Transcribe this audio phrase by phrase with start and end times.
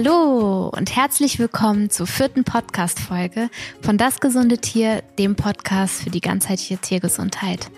[0.00, 3.50] Hallo und herzlich willkommen zur vierten Podcast-Folge
[3.82, 7.68] von Das gesunde Tier, dem Podcast für die ganzheitliche Tiergesundheit.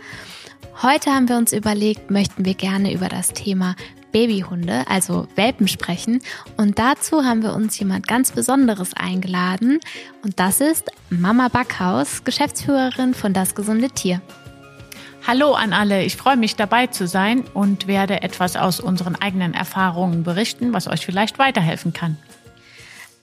[0.82, 3.74] Heute haben wir uns überlegt, möchten wir gerne über das Thema
[4.12, 6.20] Babyhunde, also Welpen sprechen.
[6.58, 9.80] Und dazu haben wir uns jemand ganz Besonderes eingeladen.
[10.22, 14.20] Und das ist Mama Backhaus, Geschäftsführerin von Das gesunde Tier.
[15.30, 19.54] Hallo an alle, ich freue mich dabei zu sein und werde etwas aus unseren eigenen
[19.54, 22.16] Erfahrungen berichten, was euch vielleicht weiterhelfen kann.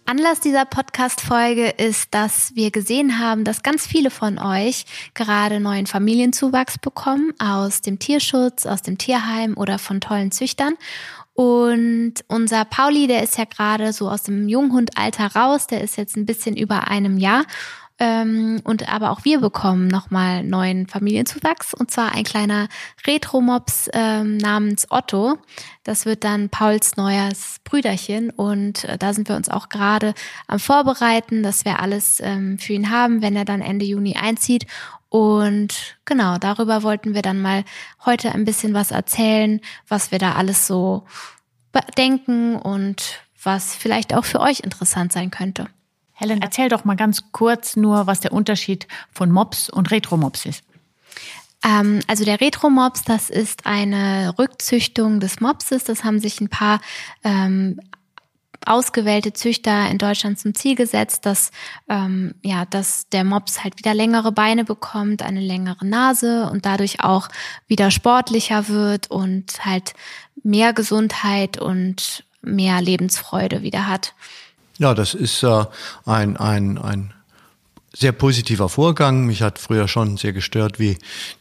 [0.05, 5.85] Anlass dieser Podcast-Folge ist, dass wir gesehen haben, dass ganz viele von euch gerade neuen
[5.85, 10.75] Familienzuwachs bekommen aus dem Tierschutz, aus dem Tierheim oder von tollen Züchtern.
[11.33, 16.15] Und unser Pauli, der ist ja gerade so aus dem Junghundalter raus, der ist jetzt
[16.15, 17.43] ein bisschen über einem Jahr
[17.99, 22.67] ähm, und aber auch wir bekommen nochmal neuen Familienzuwachs und zwar ein kleiner
[23.07, 25.37] Retro-Mops ähm, namens Otto.
[25.83, 30.13] Das wird dann Pauls neues Brüderchen und äh, da sind wir uns auch gerade
[30.47, 34.67] am Vorbereiten, dass wir alles ähm, für ihn haben, wenn er dann Ende Juni einzieht.
[35.09, 37.63] Und genau, darüber wollten wir dann mal
[38.05, 41.03] heute ein bisschen was erzählen, was wir da alles so
[41.97, 45.67] denken und was vielleicht auch für euch interessant sein könnte.
[46.19, 50.63] Helen, erzähl doch mal ganz kurz nur, was der Unterschied von Mops und Retromops ist.
[51.63, 55.83] Ähm, also der Retromops, das ist eine Rückzüchtung des Mopses.
[55.83, 56.81] Das haben sich ein paar
[57.23, 57.79] ähm,
[58.65, 61.51] ausgewählte Züchter in Deutschland zum Ziel gesetzt, dass
[61.87, 67.01] ähm, ja, dass der Mops halt wieder längere Beine bekommt, eine längere Nase und dadurch
[67.01, 67.29] auch
[67.67, 69.93] wieder sportlicher wird und halt
[70.43, 74.15] mehr Gesundheit und mehr Lebensfreude wieder hat.
[74.77, 75.65] Ja, das ist äh,
[76.05, 77.13] ein, ein, ein
[77.95, 79.25] sehr positiver Vorgang.
[79.25, 80.97] Mich hat früher schon sehr gestört, wie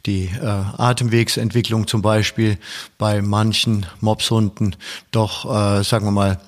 [0.06, 2.58] die äh, Atemwegsentwicklung zum Beispiel
[2.96, 4.76] bei manchen Mopshunden
[5.10, 6.40] doch, äh, sagen wir mal,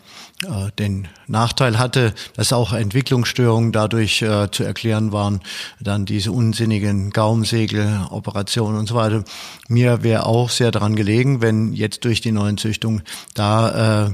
[0.44, 5.40] äh, den Nachteil hatte, dass auch Entwicklungsstörungen dadurch äh, zu erklären waren,
[5.80, 9.24] dann diese unsinnigen Gaumsegeloperationen und so weiter.
[9.68, 13.02] Mir wäre auch sehr daran gelegen, wenn jetzt durch die neuen Züchtungen
[13.34, 14.10] da äh,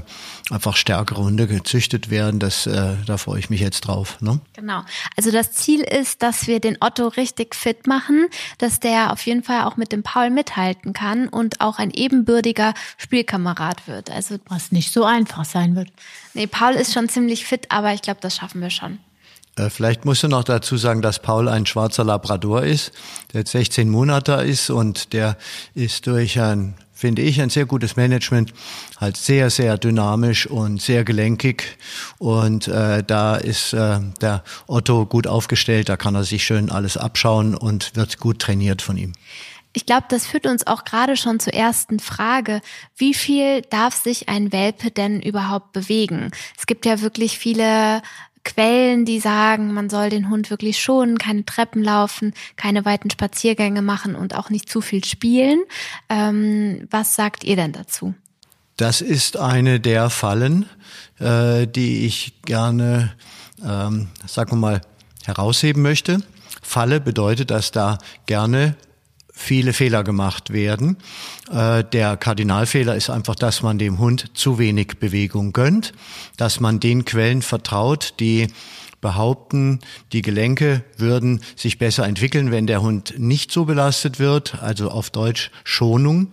[0.51, 2.39] einfach stärkere Hunde gezüchtet werden.
[2.39, 4.21] Das, äh, da freue ich mich jetzt drauf.
[4.21, 4.39] Ne?
[4.53, 4.83] Genau.
[5.17, 8.27] Also das Ziel ist, dass wir den Otto richtig fit machen,
[8.59, 12.73] dass der auf jeden Fall auch mit dem Paul mithalten kann und auch ein ebenbürtiger
[12.97, 14.11] Spielkamerad wird.
[14.11, 15.89] Also was nicht so einfach sein wird.
[16.33, 18.99] Nee, Paul ist schon ziemlich fit, aber ich glaube, das schaffen wir schon.
[19.55, 22.91] Äh, vielleicht musst du noch dazu sagen, dass Paul ein schwarzer Labrador ist,
[23.33, 25.37] der jetzt 16 Monate ist und der
[25.73, 28.51] ist durch ein finde ich, ein sehr gutes Management,
[28.99, 31.77] halt sehr, sehr dynamisch und sehr gelenkig.
[32.17, 36.97] Und äh, da ist äh, der Otto gut aufgestellt, da kann er sich schön alles
[36.97, 39.13] abschauen und wird gut trainiert von ihm.
[39.73, 42.61] Ich glaube, das führt uns auch gerade schon zur ersten Frage.
[42.97, 46.31] Wie viel darf sich ein Welpe denn überhaupt bewegen?
[46.57, 48.01] Es gibt ja wirklich viele
[48.45, 53.81] Quellen, die sagen, man soll den Hund wirklich schonen, keine Treppen laufen, keine weiten Spaziergänge
[53.81, 55.59] machen und auch nicht zu viel spielen.
[56.07, 58.13] Ähm, was sagt ihr denn dazu?
[58.77, 60.69] Das ist eine der Fallen,
[61.19, 63.13] äh, die ich gerne,
[63.63, 64.81] ähm, sagen wir mal,
[65.25, 66.21] herausheben möchte.
[66.61, 68.75] Falle bedeutet, dass da gerne
[69.35, 70.97] viele Fehler gemacht werden.
[71.51, 75.93] Äh, der Kardinalfehler ist einfach, dass man dem Hund zu wenig Bewegung gönnt,
[76.37, 78.47] dass man den Quellen vertraut, die
[79.01, 79.81] behaupten,
[80.13, 85.11] die Gelenke würden sich besser entwickeln, wenn der Hund nicht so belastet wird, also auf
[85.11, 86.31] Deutsch Schonung,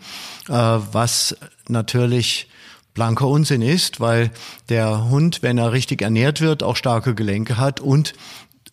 [0.49, 1.37] äh, was
[1.69, 2.49] natürlich
[2.95, 4.31] blanker Unsinn ist, weil
[4.69, 8.15] der Hund, wenn er richtig ernährt wird, auch starke Gelenke hat und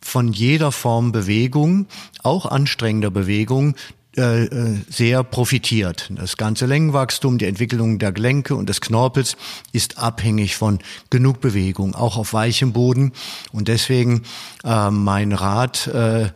[0.01, 1.87] von jeder Form Bewegung,
[2.23, 3.75] auch anstrengender Bewegung,
[4.15, 6.09] sehr profitiert.
[6.15, 9.37] Das ganze Längenwachstum, die Entwicklung der Gelenke und des Knorpels
[9.71, 13.13] ist abhängig von genug Bewegung, auch auf weichem Boden.
[13.51, 14.23] Und deswegen
[14.63, 16.31] äh, mein Rat, äh,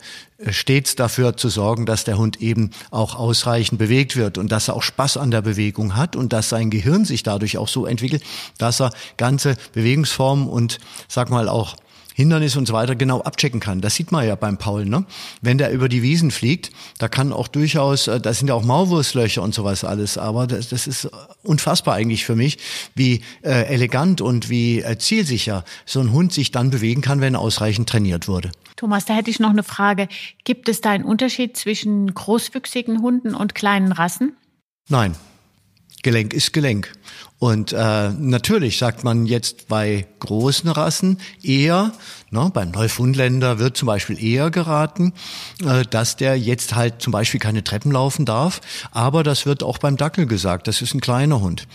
[0.50, 4.74] stets dafür zu sorgen, dass der Hund eben auch ausreichend bewegt wird und dass er
[4.74, 8.22] auch Spaß an der Bewegung hat und dass sein Gehirn sich dadurch auch so entwickelt,
[8.58, 10.78] dass er ganze Bewegungsformen und
[11.08, 11.76] sag mal auch
[12.14, 13.80] Hindernis und so weiter genau abchecken kann.
[13.80, 15.04] Das sieht man ja beim Paul, ne?
[15.42, 18.64] Wenn der über die Wiesen fliegt, da kann auch durchaus, äh, da sind ja auch
[18.64, 21.10] Maulwurstlöcher und sowas alles, aber das, das ist
[21.42, 22.58] unfassbar eigentlich für mich,
[22.94, 27.34] wie äh, elegant und wie äh, zielsicher so ein Hund sich dann bewegen kann, wenn
[27.34, 28.52] er ausreichend trainiert wurde.
[28.76, 30.08] Thomas, da hätte ich noch eine Frage.
[30.44, 34.36] Gibt es da einen Unterschied zwischen großwüchsigen Hunden und kleinen Rassen?
[34.88, 35.14] Nein,
[36.04, 36.92] Gelenk ist Gelenk.
[37.40, 41.92] Und äh, natürlich sagt man jetzt bei großen Rassen eher,
[42.30, 45.12] ne, beim Neufundländer wird zum Beispiel eher geraten,
[45.64, 48.60] äh, dass der jetzt halt zum Beispiel keine Treppen laufen darf.
[48.92, 51.66] Aber das wird auch beim Dackel gesagt, das ist ein kleiner Hund.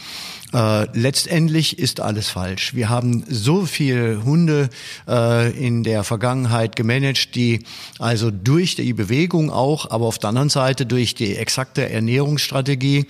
[0.52, 2.74] Äh, letztendlich ist alles falsch.
[2.74, 4.70] Wir haben so viele Hunde
[5.08, 7.64] äh, in der Vergangenheit gemanagt, die
[8.00, 13.06] also durch die Bewegung auch, aber auf der anderen Seite durch die exakte Ernährungsstrategie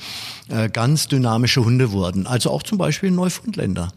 [0.49, 2.27] äh, ganz dynamische Hunde wurden.
[2.27, 3.93] Also auch zum Beispiel Neufundländer.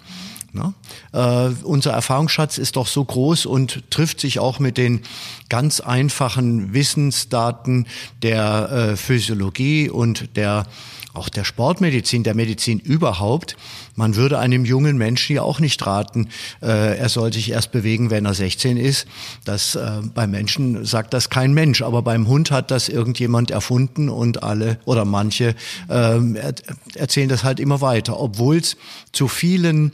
[0.52, 0.74] Ne?
[1.12, 5.00] Äh, unser Erfahrungsschatz ist doch so groß und trifft sich auch mit den
[5.48, 7.86] ganz einfachen Wissensdaten
[8.22, 10.66] der äh, Physiologie und der
[11.14, 13.56] auch der Sportmedizin, der Medizin überhaupt.
[13.96, 16.28] Man würde einem jungen Menschen ja auch nicht raten,
[16.62, 19.06] äh, er soll sich erst bewegen, wenn er 16 ist.
[19.44, 24.08] Das äh, beim Menschen sagt das kein Mensch, aber beim Hund hat das irgendjemand erfunden
[24.08, 25.54] und alle oder manche
[25.88, 26.18] äh,
[26.94, 28.76] erzählen das halt immer weiter, obwohl es
[29.12, 29.92] zu vielen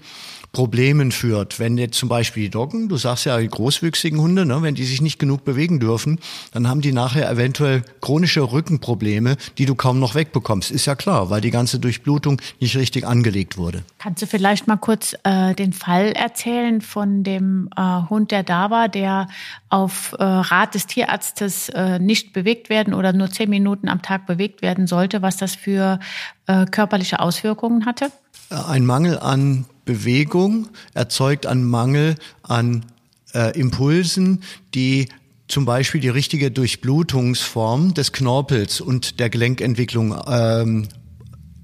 [0.53, 1.59] Problemen führt.
[1.59, 4.85] Wenn jetzt zum Beispiel die Doggen, du sagst ja die großwüchsigen Hunde, ne, wenn die
[4.85, 6.19] sich nicht genug bewegen dürfen,
[6.53, 10.71] dann haben die nachher eventuell chronische Rückenprobleme, die du kaum noch wegbekommst.
[10.71, 13.83] Ist ja klar, weil die ganze Durchblutung nicht richtig angelegt wurde.
[13.99, 18.71] Kannst du vielleicht mal kurz äh, den Fall erzählen von dem äh, Hund, der da
[18.71, 19.29] war, der
[19.69, 24.27] auf äh, Rat des Tierarztes äh, nicht bewegt werden oder nur zehn Minuten am Tag
[24.27, 26.01] bewegt werden sollte, was das für
[26.47, 28.11] äh, körperliche Auswirkungen hatte?
[28.51, 32.85] Ein Mangel an Bewegung erzeugt einen Mangel an
[33.33, 34.43] äh, Impulsen,
[34.75, 35.09] die
[35.49, 40.89] zum Beispiel die richtige Durchblutungsform des Knorpels und der Gelenkentwicklung ähm,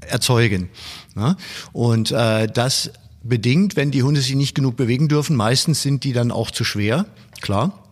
[0.00, 0.71] erzeugen.
[1.15, 1.37] Ja?
[1.75, 2.93] Und äh, das
[3.23, 6.65] bedingt, wenn die Hunde sich nicht genug bewegen dürfen, meistens sind die dann auch zu
[6.65, 7.05] schwer,
[7.43, 7.85] klar.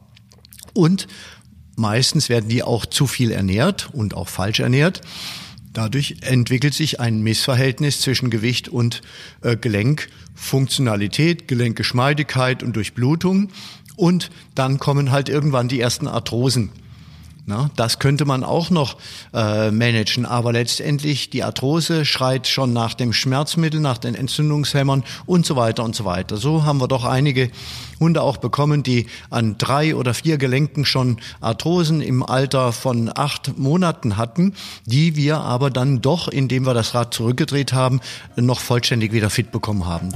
[0.73, 1.09] Und
[1.77, 5.03] meistens werden die auch zu viel ernährt und auch falsch ernährt.
[5.73, 9.01] Dadurch entwickelt sich ein Missverhältnis zwischen Gewicht und
[9.41, 13.49] äh, Gelenkfunktionalität, Gelenkgeschmeidigkeit und Durchblutung.
[13.97, 16.71] Und dann kommen halt irgendwann die ersten Arthrosen
[17.45, 18.97] na, das könnte man auch noch
[19.35, 25.45] äh, managen, aber letztendlich die Arthrose schreit schon nach dem Schmerzmittel, nach den Entzündungshämmern und
[25.45, 26.37] so weiter und so weiter.
[26.37, 27.51] So haben wir doch einige
[27.99, 33.59] Hunde auch bekommen, die an drei oder vier Gelenken schon Arthrosen im Alter von acht
[33.59, 34.55] Monaten hatten,
[34.87, 38.01] die wir aber dann doch, indem wir das Rad zurückgedreht haben,
[38.37, 40.11] noch vollständig wieder fit bekommen haben.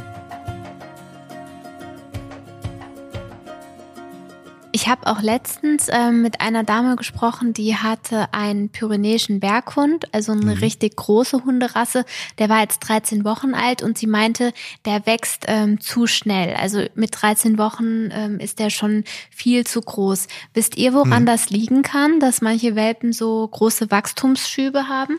[4.76, 10.32] Ich habe auch letztens äh, mit einer Dame gesprochen, die hatte einen pyrenäischen Berghund, also
[10.32, 10.58] eine mhm.
[10.58, 12.05] richtig große Hunderasse.
[12.37, 14.52] Der war jetzt 13 Wochen alt und sie meinte,
[14.84, 16.55] der wächst ähm, zu schnell.
[16.56, 20.26] Also mit 13 Wochen ähm, ist der schon viel zu groß.
[20.52, 21.26] Wisst ihr, woran mhm.
[21.26, 25.19] das liegen kann, dass manche Welpen so große Wachstumsschübe haben?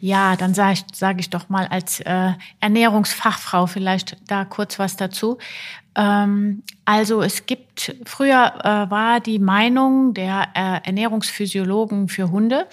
[0.00, 4.96] Ja, dann sage ich, sag ich doch mal als äh, Ernährungsfachfrau vielleicht da kurz was
[4.96, 5.38] dazu.
[5.96, 12.66] Ähm, also es gibt, früher äh, war die Meinung der äh, Ernährungsphysiologen für Hunde,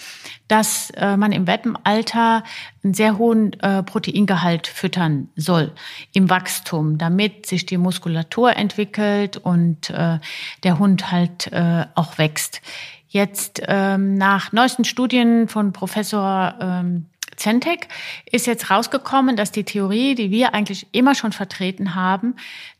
[0.47, 2.43] dass äh, man im Wettenalter
[2.83, 5.71] einen sehr hohen äh, Proteingehalt füttern soll
[6.11, 10.19] im Wachstum, damit sich die Muskulatur entwickelt und äh,
[10.63, 12.61] der Hund halt äh, auch wächst.
[13.07, 17.05] Jetzt ähm, nach neuesten Studien von Professor ähm,
[17.35, 17.87] Zentek
[18.31, 22.35] ist jetzt rausgekommen, dass die Theorie, die wir eigentlich immer schon vertreten haben,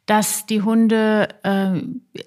[0.05, 1.81] dass die Hunde äh,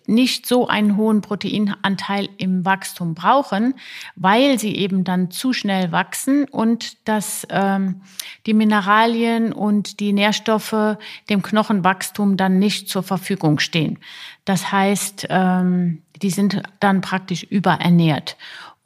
[0.07, 3.75] nicht so einen hohen Proteinanteil im Wachstum brauchen,
[4.15, 8.01] weil sie eben dann zu schnell wachsen und dass ähm,
[8.47, 10.97] die Mineralien und die Nährstoffe
[11.29, 13.99] dem Knochenwachstum dann nicht zur Verfügung stehen.
[14.47, 18.37] Das heißt, ähm, die sind dann praktisch überernährt.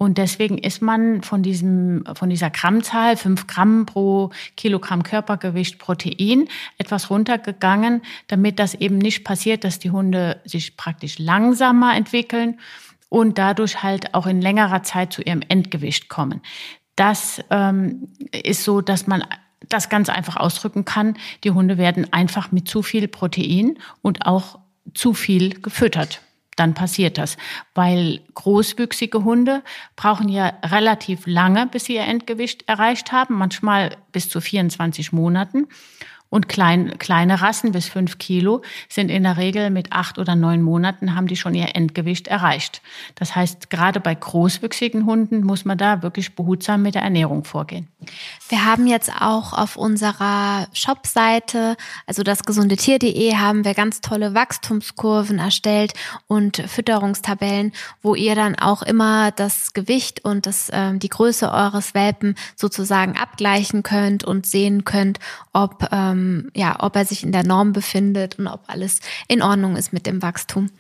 [0.02, 6.48] Und deswegen ist man von diesem, von dieser Grammzahl, fünf Gramm pro Kilogramm Körpergewicht Protein,
[6.78, 12.58] etwas runtergegangen, damit das eben nicht passiert, dass die Hunde sich praktisch langsamer entwickeln
[13.10, 16.40] und dadurch halt auch in längerer Zeit zu ihrem Endgewicht kommen.
[16.96, 19.22] Das ähm, ist so, dass man
[19.68, 21.18] das ganz einfach ausdrücken kann.
[21.44, 24.60] Die Hunde werden einfach mit zu viel Protein und auch
[24.94, 26.22] zu viel gefüttert
[26.60, 27.36] dann passiert das.
[27.74, 29.62] Weil großwüchsige Hunde
[29.96, 35.66] brauchen ja relativ lange, bis sie ihr Endgewicht erreicht haben, manchmal bis zu 24 Monaten.
[36.30, 40.62] Und klein, kleine Rassen bis fünf Kilo sind in der Regel mit acht oder neun
[40.62, 42.82] Monaten haben die schon ihr Endgewicht erreicht.
[43.16, 47.88] Das heißt, gerade bei großwüchsigen Hunden muss man da wirklich behutsam mit der Ernährung vorgehen.
[48.48, 55.40] Wir haben jetzt auch auf unserer Shopseite, also das gesundetier.de, haben wir ganz tolle Wachstumskurven
[55.40, 55.94] erstellt
[56.28, 57.72] und Fütterungstabellen,
[58.02, 63.16] wo ihr dann auch immer das Gewicht und das, äh, die Größe eures Welpen sozusagen
[63.18, 65.18] abgleichen könnt und sehen könnt,
[65.52, 69.42] ob ähm, ähm, ja, ob er sich in der Norm befindet und ob alles in
[69.42, 70.70] Ordnung ist mit dem Wachstum.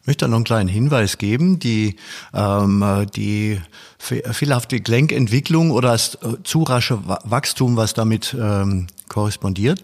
[0.00, 1.58] Ich möchte noch einen kleinen Hinweis geben.
[1.58, 1.96] Die,
[2.32, 3.60] ähm, die
[3.98, 9.82] fehlerhafte Gelenkentwicklung oder das äh, zu rasche Wachstum, was damit ähm, korrespondiert,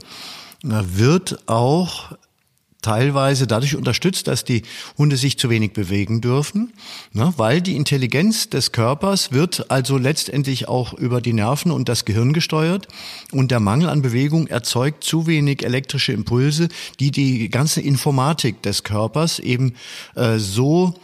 [0.62, 2.16] wird auch
[2.86, 4.62] teilweise dadurch unterstützt, dass die
[4.96, 6.72] Hunde sich zu wenig bewegen dürfen,
[7.12, 12.04] ne, weil die Intelligenz des Körpers wird also letztendlich auch über die Nerven und das
[12.04, 12.86] Gehirn gesteuert
[13.32, 16.68] und der Mangel an Bewegung erzeugt zu wenig elektrische Impulse,
[17.00, 19.74] die die ganze Informatik des Körpers eben
[20.14, 20.94] äh, so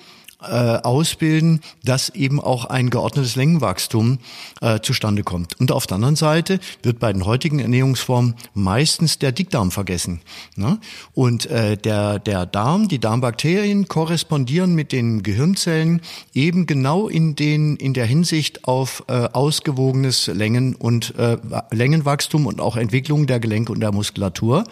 [0.42, 4.18] äh, ausbilden, dass eben auch ein geordnetes Längenwachstum
[4.60, 5.58] äh, zustande kommt.
[5.60, 10.20] Und auf der anderen Seite wird bei den heutigen Ernährungsformen meistens der Dickdarm vergessen.
[10.56, 10.78] Ne?
[11.14, 16.00] Und äh, der, der Darm, die Darmbakterien korrespondieren mit den Gehirnzellen
[16.34, 21.38] eben genau in, den, in der Hinsicht auf äh, ausgewogenes Längen- und äh,
[21.70, 24.64] Längenwachstum und auch Entwicklung der Gelenke und der Muskulatur.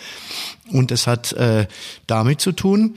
[0.71, 1.67] Und es hat äh,
[2.07, 2.97] damit zu tun,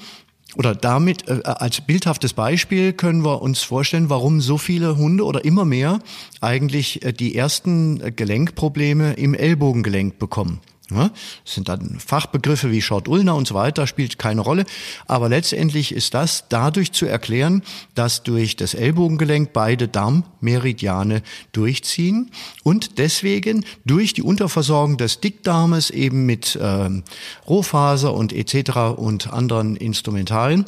[0.55, 5.45] oder damit äh, als bildhaftes Beispiel können wir uns vorstellen, warum so viele Hunde oder
[5.45, 5.99] immer mehr
[6.41, 10.61] eigentlich äh, die ersten äh, Gelenkprobleme im Ellbogengelenk bekommen.
[10.91, 11.11] Ja,
[11.45, 14.65] das sind dann Fachbegriffe wie Short Ulna und so weiter, spielt keine Rolle.
[15.07, 17.63] Aber letztendlich ist das dadurch zu erklären,
[17.95, 21.23] dass durch das Ellbogengelenk beide Darmmeridiane
[21.53, 22.31] durchziehen
[22.63, 27.03] und deswegen durch die Unterversorgung des Dickdarmes eben mit ähm,
[27.47, 28.97] Rohfaser und etc.
[28.97, 30.65] und anderen Instrumentarien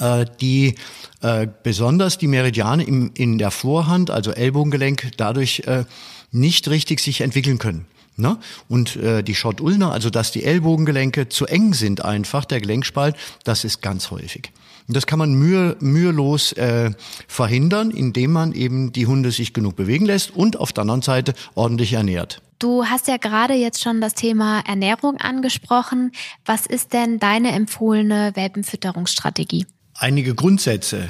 [0.00, 0.74] äh, die
[1.20, 5.84] äh, besonders die Meridiane im, in der Vorhand, also Ellbogengelenk, dadurch äh,
[6.32, 7.86] nicht richtig sich entwickeln können.
[8.16, 8.38] Ne?
[8.68, 13.16] Und äh, die Schott Ulna, also dass die Ellbogengelenke zu eng sind einfach, der Gelenkspalt,
[13.44, 14.52] das ist ganz häufig.
[14.88, 16.90] Und das kann man mühe, mühelos äh,
[17.28, 21.34] verhindern, indem man eben die Hunde sich genug bewegen lässt und auf der anderen Seite
[21.54, 22.42] ordentlich ernährt.
[22.58, 26.12] Du hast ja gerade jetzt schon das Thema Ernährung angesprochen.
[26.44, 29.66] Was ist denn deine empfohlene Welpenfütterungsstrategie?
[29.94, 31.08] Einige Grundsätze.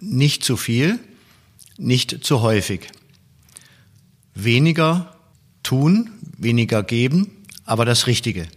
[0.00, 0.98] Nicht zu viel,
[1.76, 2.88] nicht zu häufig.
[4.34, 5.11] Weniger
[5.62, 7.30] tun, weniger geben,
[7.64, 8.48] aber das Richtige.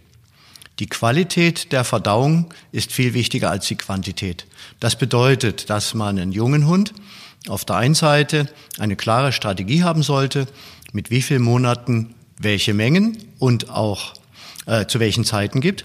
[0.78, 4.46] Die Qualität der Verdauung ist viel wichtiger als die Quantität.
[4.78, 6.92] Das bedeutet, dass man einen jungen Hund
[7.48, 8.48] auf der einen Seite
[8.78, 10.46] eine klare Strategie haben sollte,
[10.92, 14.14] mit wie vielen Monaten welche Mengen und auch
[14.66, 15.84] äh, zu welchen Zeiten gibt.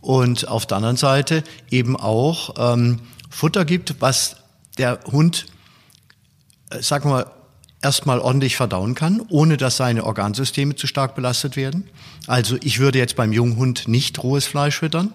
[0.00, 3.00] Und auf der anderen Seite eben auch ähm,
[3.30, 4.36] Futter gibt, was
[4.78, 5.46] der Hund,
[6.70, 7.30] äh, sagen wir mal,
[7.82, 11.84] erstmal ordentlich verdauen kann, ohne dass seine Organsysteme zu stark belastet werden.
[12.26, 15.12] Also ich würde jetzt beim Junghund nicht rohes Fleisch füttern.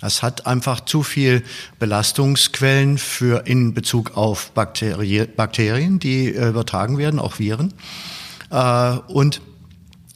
[0.00, 1.42] Das hat einfach zu viel
[1.80, 7.74] Belastungsquellen für in Bezug auf Bakterie, Bakterien, die äh, übertragen werden, auch Viren.
[8.50, 9.40] Äh, und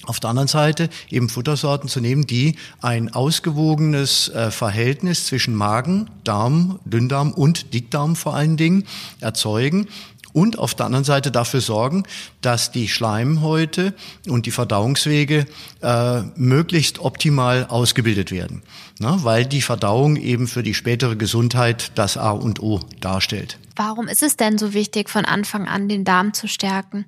[0.05, 6.11] auf der anderen Seite eben Futtersorten zu nehmen, die ein ausgewogenes äh, Verhältnis zwischen Magen,
[6.25, 8.85] Darm, Dünndarm und Dickdarm vor allen Dingen
[9.21, 9.89] erzeugen,
[10.33, 12.05] und auf der anderen Seite dafür sorgen,
[12.41, 13.95] dass die Schleimhäute
[14.29, 15.47] und die Verdauungswege
[15.83, 18.63] äh, möglichst optimal ausgebildet werden,
[18.99, 19.19] ne?
[19.23, 23.59] weil die Verdauung eben für die spätere Gesundheit das A und O darstellt.
[23.77, 27.07] Warum ist es denn so wichtig, von Anfang an den Darm zu stärken?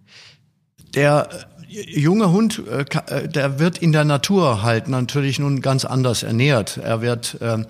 [0.94, 1.28] Der
[1.74, 6.76] junger Hund, äh, äh, der wird in der Natur halt natürlich nun ganz anders ernährt.
[6.76, 7.66] Er wird ähm,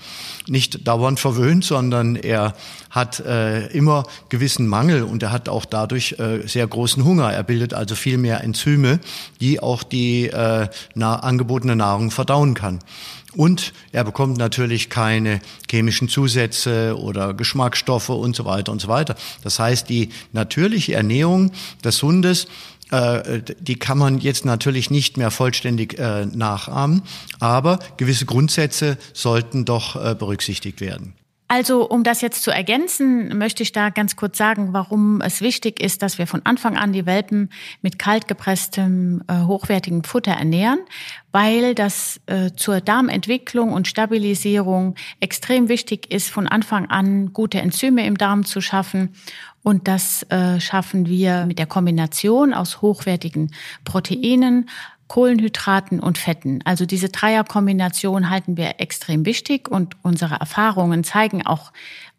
[0.47, 2.55] nicht dauernd verwöhnt, sondern er
[2.91, 7.33] hat äh, immer gewissen Mangel und er hat auch dadurch sehr großen Hunger.
[7.33, 9.01] Er bildet also viel mehr Enzyme,
[9.41, 12.81] die auch die angebotene Nahrung verdauen kann.
[13.37, 19.17] Und er bekommt natürlich keine chemischen Zusätze oder Geschmacksstoffe und so weiter und so weiter.
[19.43, 21.51] Das heißt, die natürliche Ernährung
[21.83, 22.47] des Hundes
[22.91, 27.03] die kann man jetzt natürlich nicht mehr vollständig äh, nachahmen,
[27.41, 31.15] aber gewisse Grundsätze sollten doch äh, berücksichtigt werden.
[31.57, 35.81] Also, um das jetzt zu ergänzen, möchte ich da ganz kurz sagen, warum es wichtig
[35.81, 37.49] ist, dass wir von Anfang an die Welpen
[37.81, 40.81] mit kaltgepresstem, äh, hochwertigem Futter ernähren,
[41.31, 48.05] weil das äh, zur Darmentwicklung und Stabilisierung extrem wichtig ist, von Anfang an gute Enzyme
[48.05, 49.15] im Darm zu schaffen.
[49.63, 54.69] Und das äh, schaffen wir mit der Kombination aus hochwertigen Proteinen,
[55.09, 56.61] Kohlenhydraten und Fetten.
[56.65, 61.73] Also diese Dreierkombination halten wir extrem wichtig und unsere Erfahrungen zeigen auch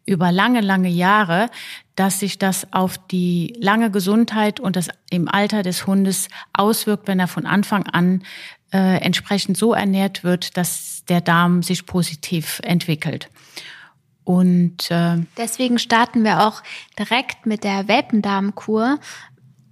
[0.06, 1.50] über lange, lange Jahre,
[1.96, 7.18] dass sich das auf die lange Gesundheit und das im Alter des Hundes auswirkt, wenn
[7.18, 8.22] er von Anfang an
[8.72, 13.28] äh, entsprechend so ernährt wird, dass der Darm sich positiv entwickelt.
[14.24, 16.62] Und äh, deswegen starten wir auch
[16.98, 18.98] direkt mit der Welpendarmkur.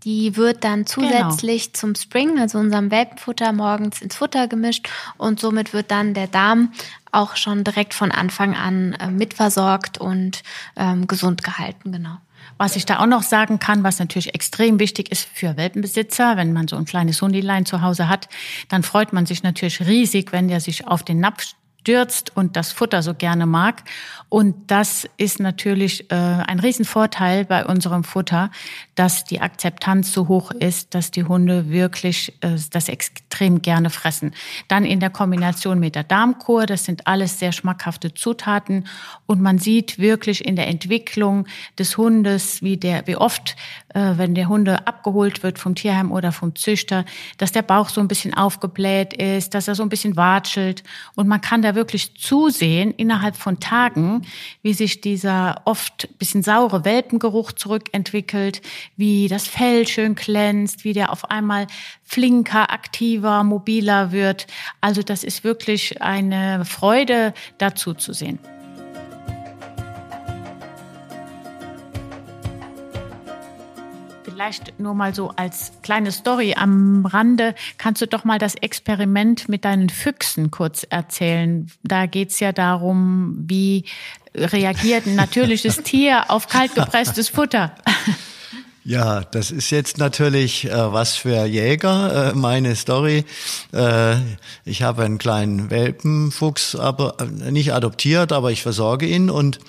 [0.05, 1.09] Die wird dann genau.
[1.09, 1.79] zusätzlich genau.
[1.79, 6.73] zum Spring, also unserem Welpenfutter, morgens ins Futter gemischt und somit wird dann der Darm
[7.11, 10.43] auch schon direkt von Anfang an äh, mitversorgt und
[10.77, 12.19] ähm, gesund gehalten, genau.
[12.59, 16.53] Was ich da auch noch sagen kann, was natürlich extrem wichtig ist für Welpenbesitzer, wenn
[16.53, 18.29] man so ein kleines Hundilein zu Hause hat,
[18.69, 22.73] dann freut man sich natürlich riesig, wenn der sich auf den Napf stürzt und das
[22.73, 23.83] Futter so gerne mag.
[24.31, 28.51] Und das ist natürlich äh, ein Riesenvorteil bei unserem Futter,
[28.95, 34.35] dass die Akzeptanz so hoch ist, dass die Hunde wirklich äh, das extrem gerne fressen.
[34.67, 38.87] Dann in der Kombination mit der Darmkur, das sind alles sehr schmackhafte Zutaten
[39.27, 41.47] und man sieht wirklich in der Entwicklung
[41.79, 43.57] des Hundes, wie der, wie oft,
[43.91, 47.05] äh, wenn der Hunde abgeholt wird vom Tierheim oder vom Züchter,
[47.37, 50.83] dass der Bauch so ein bisschen aufgebläht ist, dass er so ein bisschen watschelt
[51.15, 54.23] und man kann da wirklich zusehen innerhalb von Tagen,
[54.63, 58.63] wie sich dieser oft bisschen saure Welpengeruch zurückentwickelt,
[58.97, 61.67] wie das Fell schön glänzt, wie der auf einmal
[62.03, 64.47] flinker, aktiver, mobiler wird.
[64.81, 68.39] Also das ist wirklich eine Freude, dazu zu sehen.
[74.35, 77.55] Vielleicht nur mal so als kleine Story am Rande.
[77.79, 81.71] Kannst du doch mal das Experiment mit deinen Füchsen kurz erzählen?
[81.85, 83.85] Da geht's ja darum, wie
[84.35, 87.77] reagiert ein natürliches Tier auf kaltgepresstes Futter.
[88.83, 93.25] Ja, das ist jetzt natürlich äh, was für Jäger, äh, meine Story.
[93.73, 94.17] Äh,
[94.65, 99.61] ich habe einen kleinen Welpenfuchs, aber äh, nicht adoptiert, aber ich versorge ihn und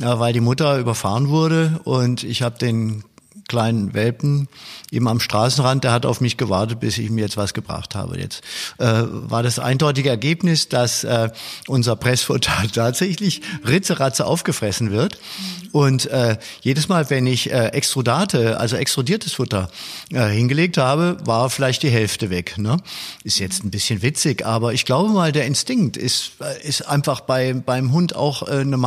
[0.00, 3.04] äh, weil die Mutter überfahren wurde und ich habe den
[3.48, 4.48] kleinen Welpen
[4.90, 8.18] eben am Straßenrand, der hat auf mich gewartet, bis ich ihm jetzt was gebracht habe.
[8.18, 8.42] Jetzt
[8.78, 11.30] äh, war das eindeutige Ergebnis, dass äh,
[11.66, 15.18] unser Pressfutter tatsächlich ritzeratze aufgefressen wird.
[15.72, 19.68] Und äh, jedes Mal, wenn ich äh, Extrudate, also extrudiertes Futter
[20.10, 22.56] äh, hingelegt habe, war vielleicht die Hälfte weg.
[22.58, 22.78] Ne?
[23.24, 27.20] Ist jetzt ein bisschen witzig, aber ich glaube mal, der Instinkt ist, äh, ist einfach
[27.20, 28.78] bei, beim Hund auch äh, eine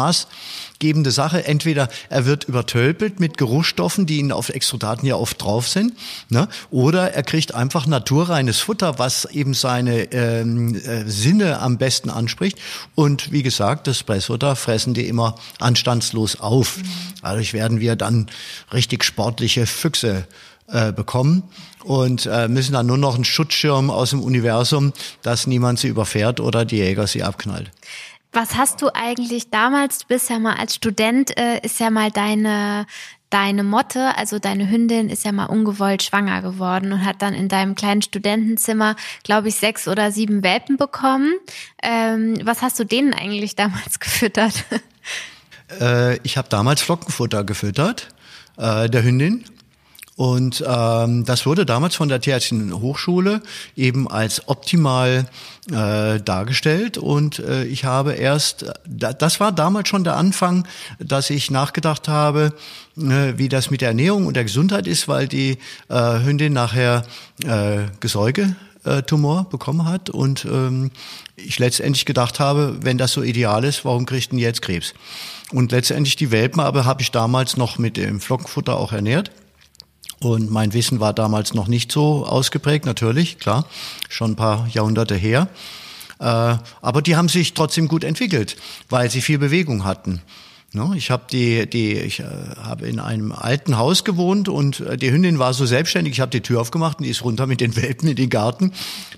[0.79, 1.45] maßgebende Sache.
[1.45, 5.93] Entweder er wird übertölpelt mit Geruchsstoffen, die ihn auf Extrudaten ja oft drauf sind,
[6.29, 6.47] ne?
[6.71, 12.57] oder er kriegt einfach naturreines Futter, was eben seine ähm, äh, Sinne am besten anspricht.
[12.95, 16.79] Und wie gesagt, das Pressfutter fressen die immer anstandslos auf.
[17.21, 18.27] Dadurch werden wir dann
[18.73, 20.25] richtig sportliche Füchse
[20.67, 21.43] äh, bekommen
[21.83, 26.39] und äh, müssen dann nur noch einen Schutzschirm aus dem Universum, dass niemand sie überfährt
[26.39, 27.71] oder die Jäger sie abknallt.
[28.31, 32.11] Was hast du eigentlich damals, du bist ja mal als Student, äh, ist ja mal
[32.11, 32.85] deine,
[33.31, 37.47] deine Motte, also deine Hündin, ist ja mal ungewollt schwanger geworden und hat dann in
[37.47, 41.33] deinem kleinen Studentenzimmer, glaube ich, sechs oder sieben Welpen bekommen.
[41.81, 44.63] Ähm, was hast du denen eigentlich damals gefüttert?
[45.79, 48.09] Äh, ich habe damals Flockenfutter gefüttert,
[48.57, 49.43] äh, der Hündin.
[50.19, 53.41] Und ähm, das wurde damals von der Tierärztlichen Hochschule
[53.77, 55.29] eben als optimal
[55.71, 56.97] äh, dargestellt.
[56.97, 60.67] Und äh, ich habe erst, das war damals schon der Anfang,
[60.99, 62.53] dass ich nachgedacht habe,
[62.97, 67.05] äh, wie das mit der Ernährung und der Gesundheit ist, weil die äh, Hündin nachher
[67.45, 70.91] äh, Gesäuge äh, Tumor bekommen hat und ähm,
[71.37, 74.93] ich letztendlich gedacht habe, wenn das so ideal ist, warum kriegt denn jetzt Krebs?
[75.53, 79.31] Und letztendlich die Welpen aber habe ich damals noch mit dem Flockenfutter auch ernährt.
[80.19, 83.65] Und mein Wissen war damals noch nicht so ausgeprägt, natürlich, klar,
[84.09, 85.47] schon ein paar Jahrhunderte her.
[86.19, 88.57] Äh, aber die haben sich trotzdem gut entwickelt,
[88.89, 90.21] weil sie viel Bewegung hatten.
[90.71, 92.25] No, ich habe die, die, ich äh,
[92.61, 96.13] habe in einem alten Haus gewohnt und äh, die Hündin war so selbstständig.
[96.13, 98.73] Ich habe die Tür aufgemacht und die ist runter mit den Welpen in den Garten,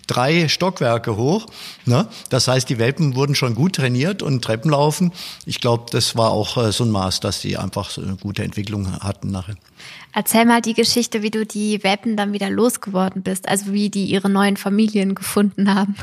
[0.08, 1.48] drei Stockwerke hoch.
[1.86, 2.08] Ne?
[2.30, 5.12] Das heißt, die Welpen wurden schon gut trainiert und Treppen laufen.
[5.46, 9.02] Ich glaube, das war auch so ein Maß, dass die einfach so eine gute Entwicklung
[9.02, 9.56] hatten nachher.
[10.13, 14.06] Erzähl mal die Geschichte, wie du die Welpen dann wieder losgeworden bist, also wie die
[14.06, 15.95] ihre neuen Familien gefunden haben.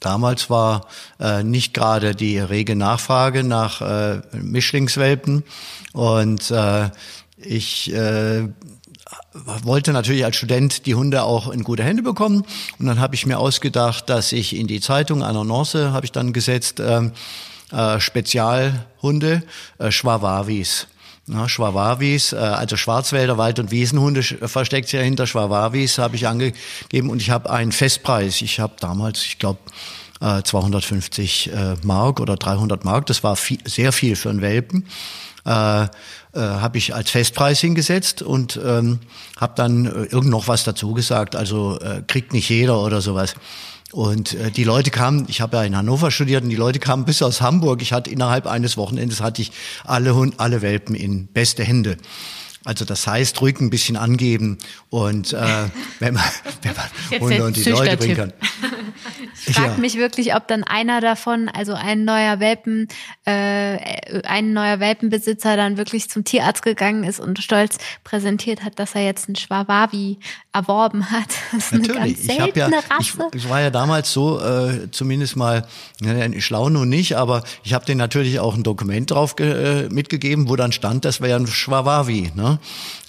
[0.00, 0.86] Damals war
[1.18, 5.44] äh, nicht gerade die rege Nachfrage nach äh, Mischlingswelpen
[5.92, 6.90] und äh,
[7.38, 8.48] ich äh,
[9.32, 12.44] wollte natürlich als Student die Hunde auch in gute Hände bekommen
[12.78, 16.12] und dann habe ich mir ausgedacht, dass ich in die Zeitung eine Annonce habe ich
[16.12, 17.10] dann gesetzt äh,
[17.72, 19.42] äh, Spezialhunde
[19.78, 20.86] äh, Schwawawis.
[21.26, 26.28] Ja, Schwawawis, äh, also Schwarzwälder Wald- und Wiesenhunde versteckt sich ja hinter Schwawawis, habe ich
[26.28, 28.42] angegeben und ich habe einen Festpreis.
[28.42, 29.60] Ich habe damals, ich glaube,
[30.20, 34.86] 250 äh, Mark oder 300 Mark, das war viel, sehr viel für einen Welpen,
[35.44, 35.86] äh, äh,
[36.34, 39.00] habe ich als Festpreis hingesetzt und ähm,
[39.38, 43.34] habe dann irgend noch was dazu gesagt, also äh, kriegt nicht jeder oder sowas.
[43.94, 47.04] Und äh, die Leute kamen, ich habe ja in Hannover studiert und die Leute kamen
[47.04, 47.80] bis aus Hamburg.
[47.80, 49.52] Ich hatte innerhalb eines Wochenendes hatte ich
[49.84, 51.96] alle Hund, alle Welpen in beste Hände.
[52.64, 54.58] Also das heißt, ruhig ein bisschen angeben
[54.90, 55.36] und äh,
[55.98, 56.24] wenn man,
[56.62, 58.32] wenn man Hunde und die Leute bringen kann.
[59.46, 59.78] Ich frage ja.
[59.78, 62.88] mich wirklich, ob dann einer davon, also ein neuer Welpen,
[63.26, 68.94] äh, ein neuer Welpenbesitzer dann wirklich zum Tierarzt gegangen ist und stolz präsentiert hat, dass
[68.94, 70.18] er jetzt einen Schwabawi
[70.52, 71.24] erworben hat.
[71.54, 72.00] Das ist Natürlich.
[72.00, 73.28] eine ganz seltene ja, Rasse.
[73.32, 75.66] Ich, ich, war ja damals so, äh, zumindest mal,
[76.00, 80.48] ne, schlau nun nicht, aber ich habe denen natürlich auch ein Dokument drauf äh, mitgegeben,
[80.48, 82.32] wo dann stand, das wäre ein Schwabawi.
[82.34, 82.53] Ne?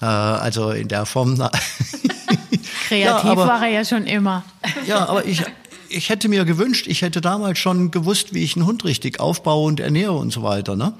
[0.00, 1.36] Äh, also in der Form.
[2.88, 4.44] Kreativ ja, aber, war er ja schon immer.
[4.86, 5.42] Ja, aber ich,
[5.88, 9.66] ich hätte mir gewünscht, ich hätte damals schon gewusst, wie ich einen Hund richtig aufbaue
[9.66, 10.76] und ernähre und so weiter.
[10.76, 10.94] Ne?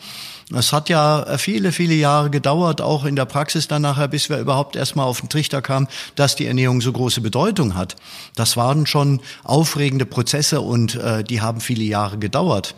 [0.54, 4.38] Es hat ja viele, viele Jahre gedauert, auch in der Praxis dann nachher, bis wir
[4.38, 7.96] überhaupt erstmal auf den Trichter kamen, dass die Ernährung so große Bedeutung hat.
[8.36, 12.76] Das waren schon aufregende Prozesse und äh, die haben viele Jahre gedauert.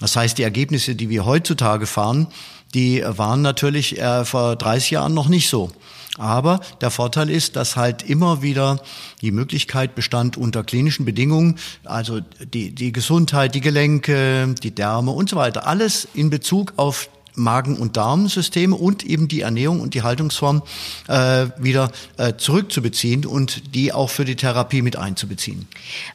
[0.00, 2.28] Das heißt, die Ergebnisse, die wir heutzutage fahren,
[2.74, 5.70] die waren natürlich äh, vor 30 Jahren noch nicht so.
[6.18, 8.82] Aber der Vorteil ist, dass halt immer wieder
[9.22, 12.20] die Möglichkeit bestand, unter klinischen Bedingungen, also
[12.52, 17.08] die, die Gesundheit, die Gelenke, die Därme und so weiter, alles in Bezug auf
[17.40, 20.62] Magen- und Darmsysteme und eben die Ernährung und die Haltungsform
[21.08, 25.66] äh, wieder äh, zurückzubeziehen und die auch für die Therapie mit einzubeziehen.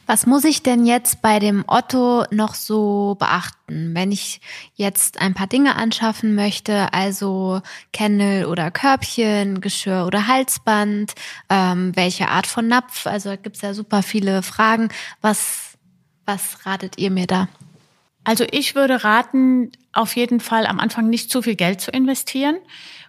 [0.06, 4.40] Was muss ich denn jetzt bei dem Otto noch so beachten, wenn ich
[4.74, 7.60] jetzt ein paar Dinge anschaffen möchte, also
[7.92, 11.14] Kennel oder Körbchen, Geschirr oder Halsband,
[11.48, 14.88] ähm, welche Art von Napf, also gibt es ja super viele Fragen.
[15.20, 15.76] Was,
[16.24, 17.48] was ratet ihr mir da?
[18.26, 22.56] Also ich würde raten, auf jeden Fall am Anfang nicht zu viel Geld zu investieren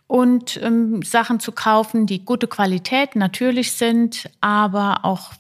[0.06, 5.32] und ähm, Sachen zu kaufen, die gute Qualität natürlich sind, aber auch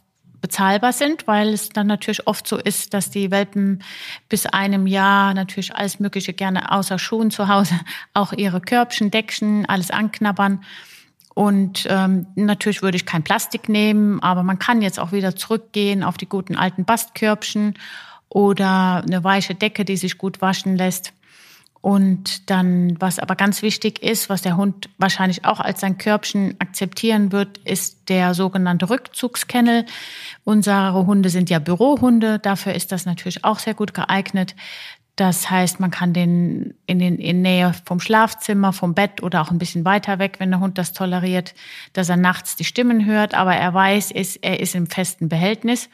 [0.41, 3.83] bezahlbar sind, weil es dann natürlich oft so ist, dass die Welpen
[4.29, 7.79] bis einem Jahr natürlich alles Mögliche gerne außer Schuhen zu Hause
[8.15, 10.63] auch ihre Körbchen, Deckchen, alles anknabbern.
[11.35, 16.01] Und ähm, natürlich würde ich kein Plastik nehmen, aber man kann jetzt auch wieder zurückgehen
[16.01, 17.75] auf die guten alten Bastkörbchen
[18.29, 21.13] oder eine weiche Decke, die sich gut waschen lässt.
[21.81, 26.55] Und dann, was aber ganz wichtig ist, was der Hund wahrscheinlich auch als sein Körbchen
[26.59, 29.85] akzeptieren wird, ist der sogenannte Rückzugskennel.
[30.43, 34.55] Unsere Hunde sind ja Bürohunde, dafür ist das natürlich auch sehr gut geeignet.
[35.15, 39.51] Das heißt, man kann den in, den in Nähe vom Schlafzimmer, vom Bett oder auch
[39.51, 41.55] ein bisschen weiter weg, wenn der Hund das toleriert,
[41.93, 45.89] dass er nachts die Stimmen hört, aber er weiß, er ist im festen Behältnis.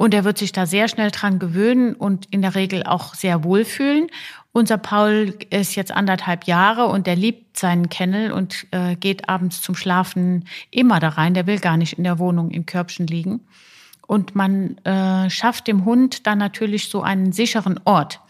[0.00, 3.42] Und er wird sich da sehr schnell dran gewöhnen und in der Regel auch sehr
[3.42, 4.06] wohlfühlen.
[4.52, 9.60] Unser Paul ist jetzt anderthalb Jahre und der liebt seinen Kennel und äh, geht abends
[9.60, 11.34] zum Schlafen immer da rein.
[11.34, 13.40] Der will gar nicht in der Wohnung im Körbchen liegen.
[14.08, 18.20] Und man äh, schafft dem Hund dann natürlich so einen sicheren Ort,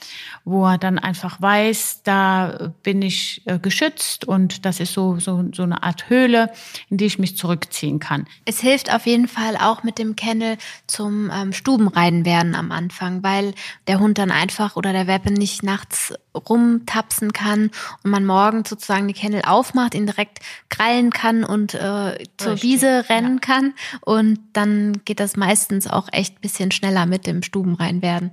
[0.44, 5.44] wo er dann einfach weiß, da bin ich äh, geschützt und das ist so, so,
[5.54, 6.50] so eine Art Höhle,
[6.90, 8.26] in die ich mich zurückziehen kann.
[8.44, 12.24] Es hilft auf jeden Fall auch mit dem Kennel zum ähm, Stubenrein
[12.56, 13.54] am Anfang, weil
[13.86, 17.70] der Hund dann einfach oder der Welpe nicht nachts rumtapsen kann
[18.04, 22.62] und man morgens sozusagen die Kennel aufmacht, ihn direkt krallen kann und äh, zur Richtig.
[22.62, 23.54] Wiese rennen ja.
[23.54, 28.32] kann und dann geht das meistens auch echt bisschen schneller mit dem Stubenrein werden.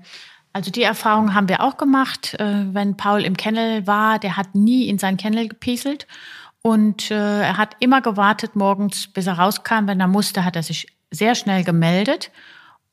[0.53, 4.55] Also die Erfahrung haben wir auch gemacht, äh, wenn Paul im Kennel war, der hat
[4.55, 6.07] nie in sein Kennel gepieselt
[6.61, 9.85] und äh, er hat immer gewartet morgens, bis er rauskam.
[9.85, 12.31] Wenn er musste, hat er sich sehr schnell gemeldet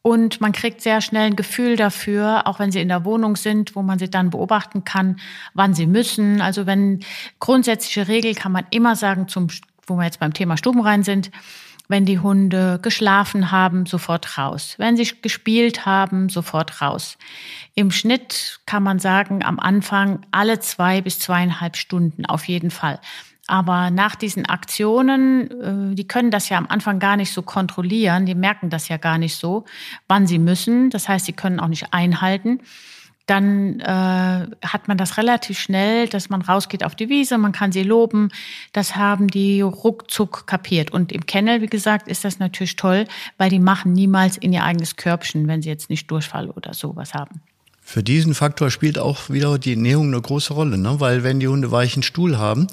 [0.03, 3.77] und man kriegt sehr schnell ein Gefühl dafür, auch wenn sie in der Wohnung sind,
[3.77, 5.21] wo man sie dann beobachten kann,
[5.55, 6.41] wann sie müssen.
[6.41, 7.01] Also wenn
[7.39, 9.47] grundsätzliche Regel kann man immer sagen, zum,
[9.87, 11.31] wo wir jetzt beim Thema Stubenrein sind,
[11.89, 14.75] wenn die Hunde geschlafen haben, sofort raus.
[14.79, 17.19] Wenn sie gespielt haben, sofort raus.
[17.75, 22.99] Im Schnitt kann man sagen, am Anfang alle zwei bis zweieinhalb Stunden auf jeden Fall.
[23.49, 28.25] Aber nach diesen Aktionen, äh, die können das ja am Anfang gar nicht so kontrollieren,
[28.25, 29.65] die merken das ja gar nicht so,
[30.07, 30.91] wann sie müssen.
[30.91, 32.61] Das heißt, sie können auch nicht einhalten.
[33.27, 33.87] Dann äh,
[34.65, 38.31] hat man das relativ schnell, dass man rausgeht auf die Wiese, man kann sie loben.
[38.73, 40.91] Das haben die ruckzuck kapiert.
[40.91, 43.07] Und im Kennel, wie gesagt, ist das natürlich toll,
[43.39, 47.15] weil die machen niemals in ihr eigenes Körbchen, wenn sie jetzt nicht Durchfall oder sowas
[47.15, 47.41] haben.
[47.93, 50.95] Für diesen Faktor spielt auch wieder die Ernährung eine große Rolle, ne?
[50.99, 52.67] weil wenn die Hunde weichen Stuhl haben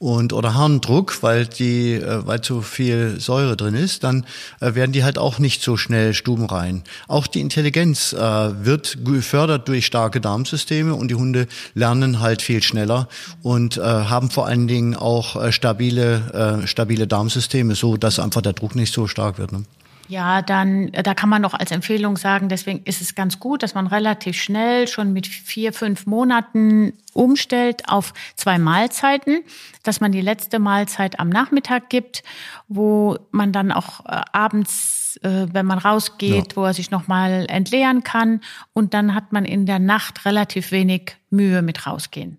[0.00, 4.26] und oder Harndruck, weil die, äh, weil zu viel Säure drin ist, dann
[4.58, 6.82] äh, werden die halt auch nicht so schnell stubenrein.
[7.06, 12.60] Auch die Intelligenz äh, wird gefördert durch starke Darmsysteme und die Hunde lernen halt viel
[12.60, 13.08] schneller
[13.44, 18.42] und äh, haben vor allen Dingen auch äh, stabile, äh, stabile Darmsysteme, so dass einfach
[18.42, 19.52] der Druck nicht so stark wird.
[19.52, 19.62] Ne?
[20.08, 23.62] Ja, dann, äh, da kann man noch als Empfehlung sagen, deswegen ist es ganz gut,
[23.62, 29.42] dass man relativ schnell schon mit vier, fünf Monaten umstellt auf zwei Mahlzeiten,
[29.82, 32.22] dass man die letzte Mahlzeit am Nachmittag gibt,
[32.68, 36.56] wo man dann auch äh, abends, äh, wenn man rausgeht, ja.
[36.56, 38.40] wo er sich nochmal entleeren kann
[38.74, 42.38] und dann hat man in der Nacht relativ wenig Mühe mit rausgehen.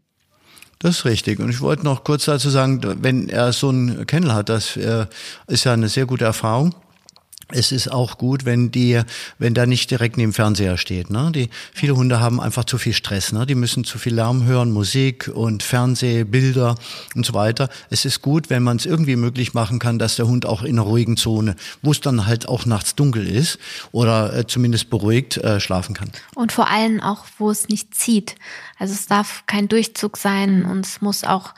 [0.80, 1.40] Das ist richtig.
[1.40, 5.64] Und ich wollte noch kurz dazu sagen, wenn er so einen Kennel hat, das ist
[5.64, 6.76] ja eine sehr gute Erfahrung
[7.52, 9.02] es ist auch gut, wenn die,
[9.38, 11.10] wenn da nicht direkt neben Fernseher steht.
[11.10, 11.32] Ne?
[11.34, 13.32] Die viele Hunde haben einfach zu viel Stress.
[13.32, 13.46] Ne?
[13.46, 16.76] Die müssen zu viel Lärm hören, Musik und Fernsehbilder
[17.14, 17.70] und so weiter.
[17.90, 20.80] Es ist gut, wenn man es irgendwie möglich machen kann, dass der Hund auch in
[20.80, 23.60] einer ruhigen Zone, wo es dann halt auch nachts dunkel ist
[23.92, 26.12] oder äh, zumindest beruhigt äh, schlafen kann.
[26.34, 28.36] Und vor allem auch, wo es nicht zieht.
[28.78, 31.54] Also es darf kein Durchzug sein und es muss auch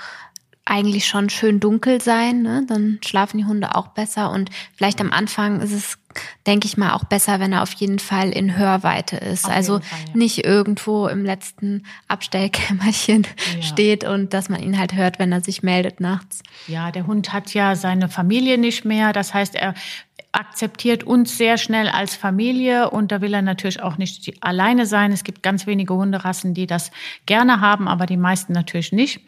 [0.69, 2.65] eigentlich schon schön dunkel sein, ne?
[2.67, 5.97] dann schlafen die Hunde auch besser und vielleicht am Anfang ist es,
[6.45, 9.45] denke ich mal, auch besser, wenn er auf jeden Fall in Hörweite ist.
[9.45, 10.17] Auf also Fall, ja.
[10.17, 13.25] nicht irgendwo im letzten Abstellkämmerchen
[13.55, 13.61] ja.
[13.61, 16.43] steht und dass man ihn halt hört, wenn er sich meldet nachts.
[16.67, 19.73] Ja, der Hund hat ja seine Familie nicht mehr, das heißt, er
[20.33, 25.11] akzeptiert uns sehr schnell als Familie und da will er natürlich auch nicht alleine sein.
[25.11, 26.91] Es gibt ganz wenige Hunderassen, die das
[27.25, 29.21] gerne haben, aber die meisten natürlich nicht.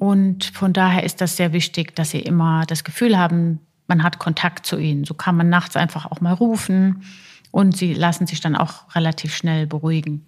[0.00, 4.18] Und von daher ist das sehr wichtig, dass sie immer das Gefühl haben, man hat
[4.18, 5.04] Kontakt zu ihnen.
[5.04, 7.02] So kann man nachts einfach auch mal rufen
[7.50, 10.24] und sie lassen sich dann auch relativ schnell beruhigen.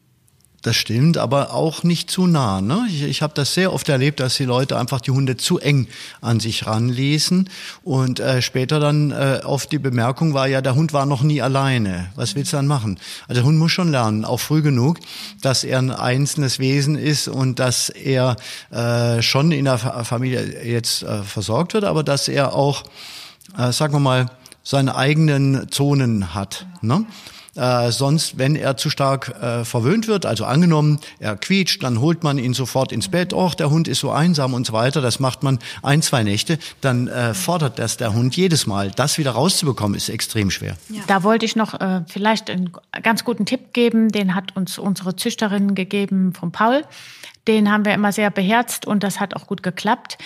[0.62, 2.60] Das stimmt, aber auch nicht zu nah.
[2.60, 2.86] Ne?
[2.88, 5.88] Ich, ich habe das sehr oft erlebt, dass die Leute einfach die Hunde zu eng
[6.20, 7.50] an sich ranließen
[7.82, 11.42] und äh, später dann äh, oft die Bemerkung war, ja, der Hund war noch nie
[11.42, 12.12] alleine.
[12.14, 13.00] Was willst du dann machen?
[13.26, 15.00] Also der Hund muss schon lernen, auch früh genug,
[15.40, 18.36] dass er ein einzelnes Wesen ist und dass er
[18.70, 22.84] äh, schon in der Familie jetzt äh, versorgt wird, aber dass er auch,
[23.58, 24.30] äh, sagen wir mal,
[24.62, 26.66] seine eigenen Zonen hat.
[26.82, 27.04] Ne?
[27.54, 32.22] Äh, sonst, wenn er zu stark äh, verwöhnt wird, also angenommen, er quietscht, dann holt
[32.22, 35.20] man ihn sofort ins Bett, och, der Hund ist so einsam und so weiter, das
[35.20, 38.90] macht man ein, zwei Nächte, dann äh, fordert das der Hund jedes Mal.
[38.90, 40.76] Das wieder rauszubekommen, ist extrem schwer.
[40.88, 41.02] Ja.
[41.06, 45.14] Da wollte ich noch äh, vielleicht einen ganz guten Tipp geben, den hat uns unsere
[45.16, 46.86] Züchterin gegeben von Paul.
[47.48, 50.16] Den haben wir immer sehr beherzt und das hat auch gut geklappt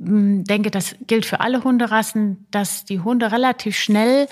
[0.00, 4.28] hm, denke, das gilt für alle Hunderassen, dass die Hunde relativ schnell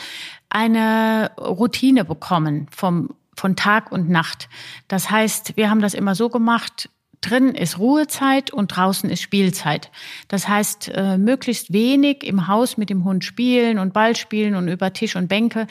[0.56, 4.48] eine Routine bekommen vom, von Tag und Nacht.
[4.88, 6.88] Das heißt, wir haben das immer so gemacht,
[7.20, 9.90] drin ist Ruhezeit und draußen ist Spielzeit.
[10.28, 14.68] Das heißt, äh, möglichst wenig im Haus mit dem Hund spielen und Ball spielen und
[14.68, 15.66] über Tisch und Bänke.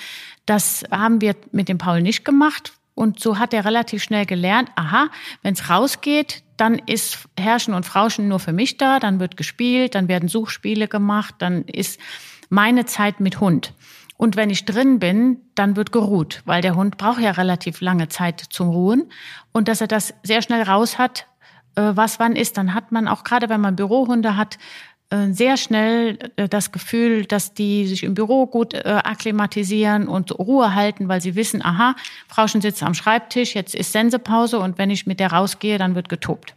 [0.45, 2.73] Das haben wir mit dem Paul nicht gemacht.
[2.93, 5.09] Und so hat er relativ schnell gelernt, aha,
[5.41, 9.95] wenn es rausgeht, dann ist Herrschen und Frauschen nur für mich da, dann wird gespielt,
[9.95, 11.99] dann werden Suchspiele gemacht, dann ist
[12.49, 13.73] meine Zeit mit Hund.
[14.17, 18.07] Und wenn ich drin bin, dann wird geruht, weil der Hund braucht ja relativ lange
[18.07, 19.11] Zeit zum Ruhen.
[19.51, 21.27] Und dass er das sehr schnell raus hat,
[21.75, 24.57] äh, was wann ist, dann hat man auch gerade, wenn man Bürohunde hat,
[25.09, 30.73] äh, sehr schnell äh, das Gefühl, dass die sich im Büro gut akklimatisieren und Ruhe
[30.73, 31.95] halten, weil sie wissen, aha,
[32.27, 36.09] Frauchen sitzt am Schreibtisch, jetzt ist Sensepause und wenn ich mit der rausgehe, dann wird
[36.09, 36.55] getobt.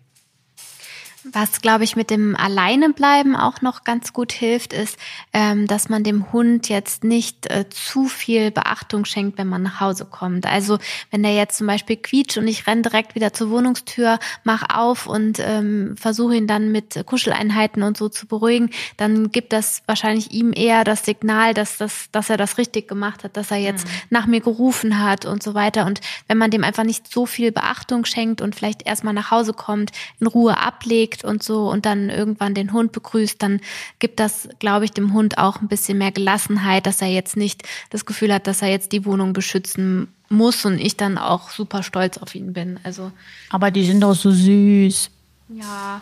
[1.25, 4.97] Was, glaube ich, mit dem Alleinebleiben auch noch ganz gut hilft, ist,
[5.33, 9.81] ähm, dass man dem Hund jetzt nicht äh, zu viel Beachtung schenkt, wenn man nach
[9.81, 10.47] Hause kommt.
[10.47, 10.79] Also
[11.11, 15.07] wenn der jetzt zum Beispiel quietscht und ich renne direkt wieder zur Wohnungstür, mach auf
[15.07, 20.31] und ähm, versuche ihn dann mit Kuscheleinheiten und so zu beruhigen, dann gibt das wahrscheinlich
[20.31, 23.87] ihm eher das Signal, dass, das, dass er das richtig gemacht hat, dass er jetzt
[23.87, 23.93] mhm.
[24.11, 25.85] nach mir gerufen hat und so weiter.
[25.85, 29.53] Und wenn man dem einfach nicht so viel Beachtung schenkt und vielleicht erstmal nach Hause
[29.53, 33.61] kommt, in Ruhe ablegt, bewegt und so und dann irgendwann den Hund begrüßt, dann
[33.99, 37.63] gibt das, glaube ich, dem Hund auch ein bisschen mehr Gelassenheit, dass er jetzt nicht
[37.91, 41.83] das Gefühl hat, dass er jetzt die Wohnung beschützen muss und ich dann auch super
[41.83, 42.79] stolz auf ihn bin.
[42.83, 43.13] Also.
[43.51, 45.11] Aber die sind doch so süß.
[45.55, 45.99] Ja.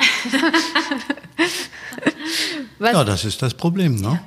[2.81, 4.21] ja, das ist das Problem, ne?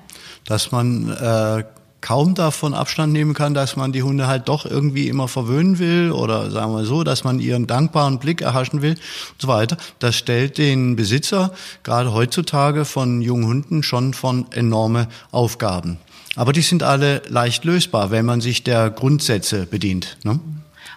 [0.46, 1.64] Dass man äh,
[2.02, 6.12] kaum davon Abstand nehmen kann, dass man die Hunde halt doch irgendwie immer verwöhnen will
[6.12, 9.78] oder sagen wir so, dass man ihren dankbaren Blick erhaschen will und so weiter.
[10.00, 11.52] Das stellt den Besitzer
[11.84, 15.98] gerade heutzutage von jungen Hunden schon von enorme Aufgaben.
[16.36, 20.18] Aber die sind alle leicht lösbar, wenn man sich der Grundsätze bedient.
[20.24, 20.40] Ne?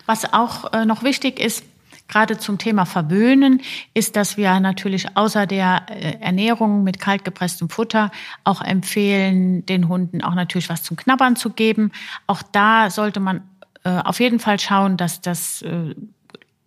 [0.06, 1.64] Was auch äh, noch wichtig ist,
[2.12, 3.62] gerade zum Thema Verwöhnen
[3.94, 8.10] ist, dass wir natürlich außer der äh, Ernährung mit kaltgepresstem Futter
[8.44, 11.90] auch empfehlen, den Hunden auch natürlich was zum Knabbern zu geben.
[12.26, 13.40] Auch da sollte man
[13.84, 15.94] äh, auf jeden Fall schauen, dass das äh,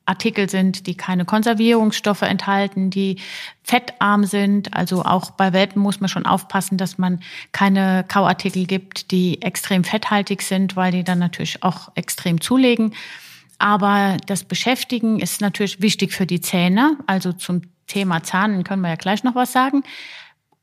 [0.07, 3.21] Artikel sind, die keine Konservierungsstoffe enthalten, die
[3.63, 4.75] fettarm sind.
[4.75, 7.19] Also auch bei Welpen muss man schon aufpassen, dass man
[7.51, 12.93] keine Kauartikel gibt, die extrem fetthaltig sind, weil die dann natürlich auch extrem zulegen.
[13.57, 16.97] Aber das Beschäftigen ist natürlich wichtig für die Zähne.
[17.07, 19.83] Also zum Thema Zahn können wir ja gleich noch was sagen.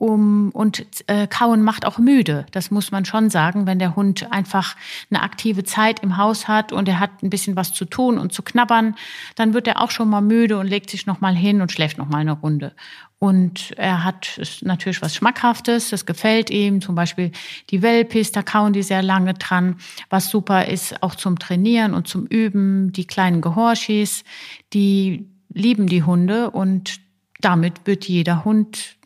[0.02, 2.44] Um, und äh, Kauen macht auch müde.
[2.50, 4.74] Das muss man schon sagen, wenn der Hund einfach
[5.12, 8.32] eine aktive Zeit im Haus hat und er hat ein bisschen was zu tun und
[8.32, 8.96] zu knabbern,
[9.36, 11.98] dann wird er auch schon mal müde und legt sich noch mal hin und schläft
[11.98, 12.72] noch mal eine Runde.
[13.20, 16.80] Und er hat natürlich was Schmackhaftes, das gefällt ihm.
[16.80, 17.30] Zum Beispiel
[17.70, 19.76] die Welpis, da kauen die sehr lange dran.
[20.10, 22.90] Was super ist, auch zum Trainieren und zum Üben.
[22.90, 24.24] Die kleinen Gehorschis,
[24.72, 26.98] die lieben die Hunde und
[27.40, 28.96] damit wird jeder Hund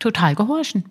[0.00, 0.84] total gehorchen.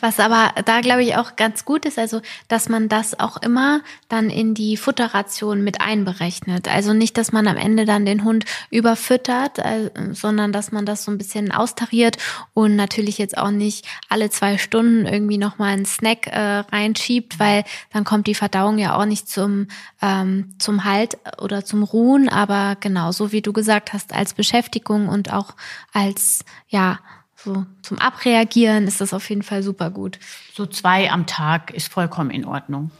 [0.00, 3.80] Was aber da glaube ich auch ganz gut ist, also dass man das auch immer
[4.08, 6.68] dann in die Futterration mit einberechnet.
[6.68, 11.04] Also nicht, dass man am Ende dann den Hund überfüttert, äh, sondern dass man das
[11.04, 12.18] so ein bisschen austariert
[12.52, 17.64] und natürlich jetzt auch nicht alle zwei Stunden irgendwie nochmal einen Snack äh, reinschiebt, weil
[17.92, 19.68] dann kommt die Verdauung ja auch nicht zum,
[20.02, 22.28] ähm, zum Halt oder zum Ruhen.
[22.28, 25.54] Aber genau, so wie du gesagt hast, als Beschäftigung und auch
[25.92, 26.98] als, ja,
[27.44, 30.18] so zum Abreagieren ist das auf jeden Fall super gut.
[30.54, 32.90] So zwei am Tag ist vollkommen in Ordnung.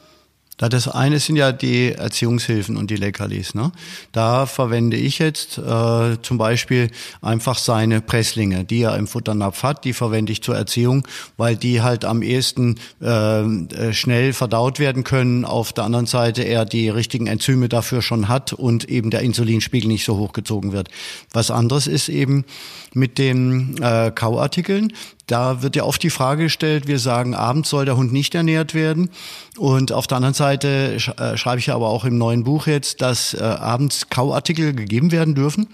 [0.61, 3.55] Da das eine sind ja die Erziehungshilfen und die Leckerlis.
[3.55, 3.73] Ne?
[4.13, 6.91] Da verwende ich jetzt äh, zum Beispiel
[7.23, 9.87] einfach seine Presslinge, die er im Futternapf hat.
[9.87, 15.03] Die verwende ich zur Erziehung, weil die halt am ehesten äh, äh, schnell verdaut werden
[15.03, 15.47] können.
[15.47, 19.89] Auf der anderen Seite er die richtigen Enzyme dafür schon hat und eben der Insulinspiegel
[19.89, 20.91] nicht so hochgezogen wird.
[21.33, 22.45] Was anderes ist eben
[22.93, 24.93] mit den äh, Kauartikeln.
[25.31, 28.75] Da wird ja oft die Frage gestellt, wir sagen, abends soll der Hund nicht ernährt
[28.75, 29.11] werden.
[29.57, 32.67] Und auf der anderen Seite sch äh, schreibe ich ja aber auch im neuen Buch
[32.67, 35.69] jetzt, dass äh, abends Kauartikel gegeben werden dürfen.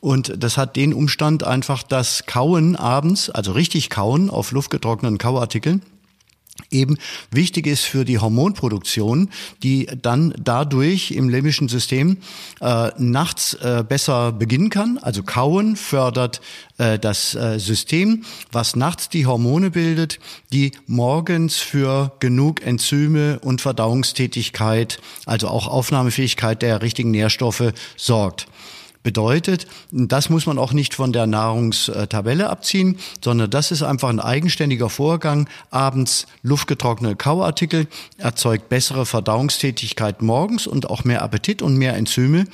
[0.00, 5.82] Und das hat den Umstand einfach, dass Kauen abends, also richtig Kauen auf luftgetrockneten Kauartikeln,
[6.70, 6.98] eben
[7.30, 9.30] wichtig ist für die Hormonproduktion,
[9.62, 12.18] die dann dadurch im limbischen System
[12.60, 14.98] äh, nachts äh, besser beginnen kann.
[14.98, 16.40] Also Kauen fördert
[16.78, 20.18] äh, das äh, System, was nachts die Hormone bildet,
[20.52, 28.46] die morgens für genug Enzyme und Verdauungstätigkeit, also auch Aufnahmefähigkeit der richtigen Nährstoffe sorgt
[29.04, 29.68] bedeutet.
[29.92, 34.90] Das muss man auch nicht von der Nahrungstabelle abziehen, sondern das ist einfach ein eigenständiger
[34.90, 35.48] Vorgang.
[35.70, 37.86] Abends luftgetrocknete Kauartikel
[38.18, 42.46] erzeugt bessere Verdauungstätigkeit morgens und auch mehr Appetit und mehr Enzyme.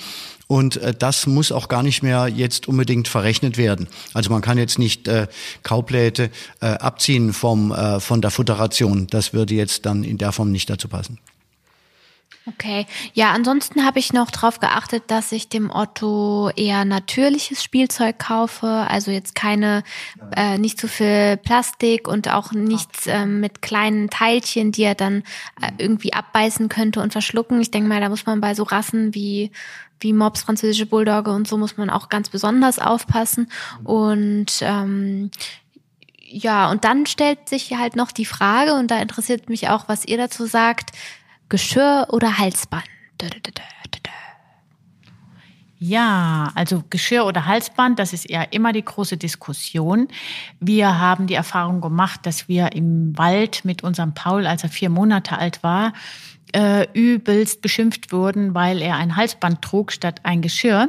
[0.51, 3.87] Und äh, das muss auch gar nicht mehr jetzt unbedingt verrechnet werden.
[4.15, 5.29] Also man kann jetzt nicht äh,
[5.63, 9.07] Kaupläte äh, abziehen vom, äh, von der Futteration.
[9.07, 11.19] Das würde jetzt dann in der Form nicht dazu passen.
[12.47, 18.19] Okay, ja, ansonsten habe ich noch darauf geachtet, dass ich dem Otto eher natürliches Spielzeug
[18.19, 19.83] kaufe, also jetzt keine,
[20.35, 24.95] äh, nicht zu so viel Plastik und auch nichts äh, mit kleinen Teilchen, die er
[24.95, 25.23] dann
[25.61, 27.61] äh, irgendwie abbeißen könnte und verschlucken.
[27.61, 29.51] Ich denke mal, da muss man bei so Rassen wie
[30.03, 33.51] wie Mops, französische Bulldogge und so muss man auch ganz besonders aufpassen.
[33.85, 35.31] Und ähm,
[36.33, 40.07] ja, und dann stellt sich halt noch die Frage, und da interessiert mich auch, was
[40.07, 40.93] ihr dazu sagt,
[41.51, 42.85] Geschirr oder Halsband?
[45.83, 50.09] Ja, also Geschirr oder Halsband, das ist ja immer die große Diskussion.
[50.61, 54.91] Wir haben die Erfahrung gemacht, dass wir im Wald mit unserem Paul, als er vier
[54.91, 55.93] Monate alt war,
[56.55, 60.89] äh, übelst beschimpft wurden, weil er ein Halsband trug statt ein Geschirr.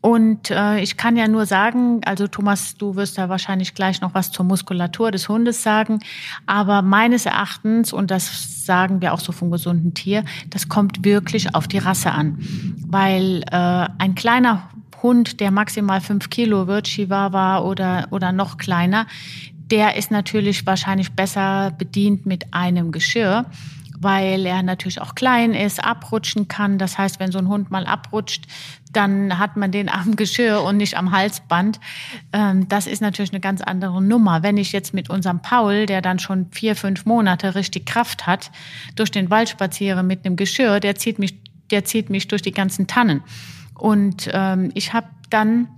[0.00, 4.14] Und äh, ich kann ja nur sagen, also Thomas, du wirst da wahrscheinlich gleich noch
[4.14, 5.98] was zur Muskulatur des Hundes sagen,
[6.46, 11.54] aber meines Erachtens, und das sagen wir auch so vom gesunden Tier, das kommt wirklich
[11.56, 12.38] auf die Rasse an.
[12.86, 14.70] Weil äh, ein kleiner
[15.02, 19.06] Hund, der maximal fünf Kilo wird, Chihuahua oder, oder noch kleiner,
[19.70, 23.46] der ist natürlich wahrscheinlich besser bedient mit einem Geschirr
[24.00, 26.78] weil er natürlich auch klein ist, abrutschen kann.
[26.78, 28.46] Das heißt, wenn so ein Hund mal abrutscht,
[28.92, 31.80] dann hat man den am Geschirr und nicht am Halsband.
[32.32, 34.42] Ähm, das ist natürlich eine ganz andere Nummer.
[34.42, 38.50] Wenn ich jetzt mit unserem Paul, der dann schon vier, fünf Monate richtig Kraft hat,
[38.96, 41.34] durch den Wald spaziere mit einem Geschirr, der zieht mich,
[41.70, 43.22] der zieht mich durch die ganzen Tannen.
[43.74, 45.68] Und ähm, ich habe dann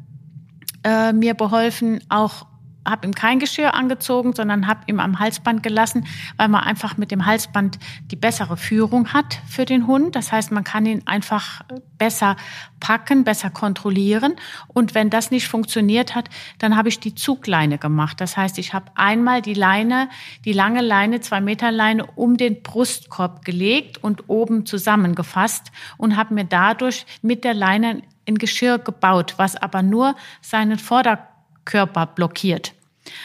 [0.85, 2.47] äh, mir beholfen, auch
[2.91, 7.11] habe ihm kein Geschirr angezogen, sondern habe ihm am Halsband gelassen, weil man einfach mit
[7.11, 7.79] dem Halsband
[8.11, 10.17] die bessere Führung hat für den Hund.
[10.17, 11.63] Das heißt, man kann ihn einfach
[11.99, 12.37] besser
[12.81, 14.37] packen, besser kontrollieren.
[14.69, 18.21] Und wenn das nicht funktioniert hat, dann habe ich die Zugleine gemacht.
[18.21, 20.09] Das heißt, ich habe einmal die Leine,
[20.45, 26.35] die lange Leine, zwei Meter Leine um den Brustkorb gelegt und oben zusammengefasst und habe
[26.35, 32.73] mir dadurch mit der Leine ein Geschirr gebaut, was aber nur seinen Vorderkörper blockiert.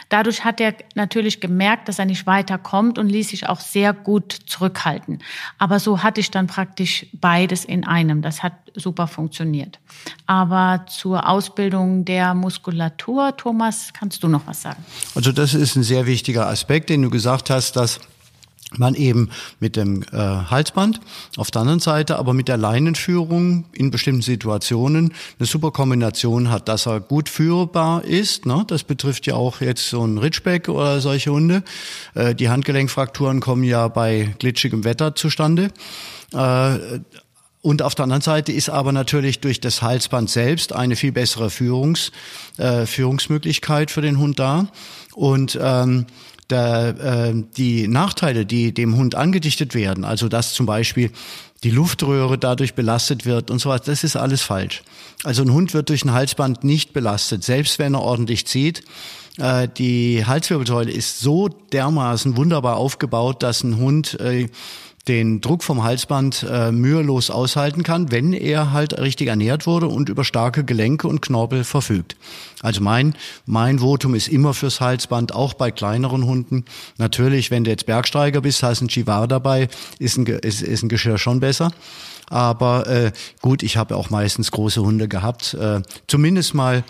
[0.10, 4.32] Dadurch hat er natürlich gemerkt, dass er nicht weiterkommt und ließ sich auch sehr gut
[4.46, 5.20] zurückhalten.
[5.58, 8.22] Aber so hatte ich dann praktisch beides in einem.
[8.22, 9.80] Das hat super funktioniert.
[10.26, 14.84] Aber zur Ausbildung der Muskulatur, Thomas, kannst du noch was sagen?
[15.16, 18.00] Also das ist ein sehr wichtiger Aspekt, den du gesagt hast, dass
[18.78, 20.99] man eben mit dem äh, Halsband
[21.38, 26.68] auf der anderen Seite, aber mit der Leinenführung in bestimmten Situationen eine super Kombination hat,
[26.68, 28.45] dass er gut führbar ist.
[28.45, 28.66] Ne?
[28.68, 31.63] Das betrifft ja auch jetzt so ein Ritschbeck oder solche Hunde.
[32.16, 35.72] Äh, die Handgelenkfrakturen kommen ja bei glitschigem Wetter zustande.
[36.34, 36.99] Äh,
[37.61, 41.49] und auf der anderen Seite ist aber natürlich durch das Halsband selbst eine viel bessere
[41.49, 42.11] Führungs,
[42.57, 44.68] äh, Führungsmöglichkeit für den Hund da.
[45.16, 46.05] Und ähm,
[46.50, 51.12] der, äh, die Nachteile, die dem Hund angedichtet werden, also dass zum Beispiel
[51.64, 54.84] die Luftröhre dadurch belastet wird und so was, das ist alles falsch.
[55.24, 58.84] Also ein Hund wird durch ein Halsband nicht belastet, selbst wenn er ordentlich zieht.
[59.38, 64.48] Äh, die Halswirbelsäule ist so dermaßen wunderbar aufgebaut, dass ein Hund äh,
[65.08, 70.10] den Druck vom Halsband äh, mühelos aushalten kann, wenn er halt richtig ernährt wurde und
[70.10, 72.16] über starke Gelenke und Knorpel verfügt.
[72.62, 73.14] Also mein,
[73.45, 76.66] mein Votum ist immer fürs Halsband, auch bei kleineren Hunden.
[76.97, 79.68] Natürlich, wenn du jetzt Bergsteiger bist, hast ein Chihuahua dabei,
[79.99, 81.72] ist ein, ist, ist ein Geschirr schon besser.
[82.28, 85.53] Aber äh, gut, ich habe auch meistens große Hunde gehabt.
[85.53, 86.84] Äh, zumindest mal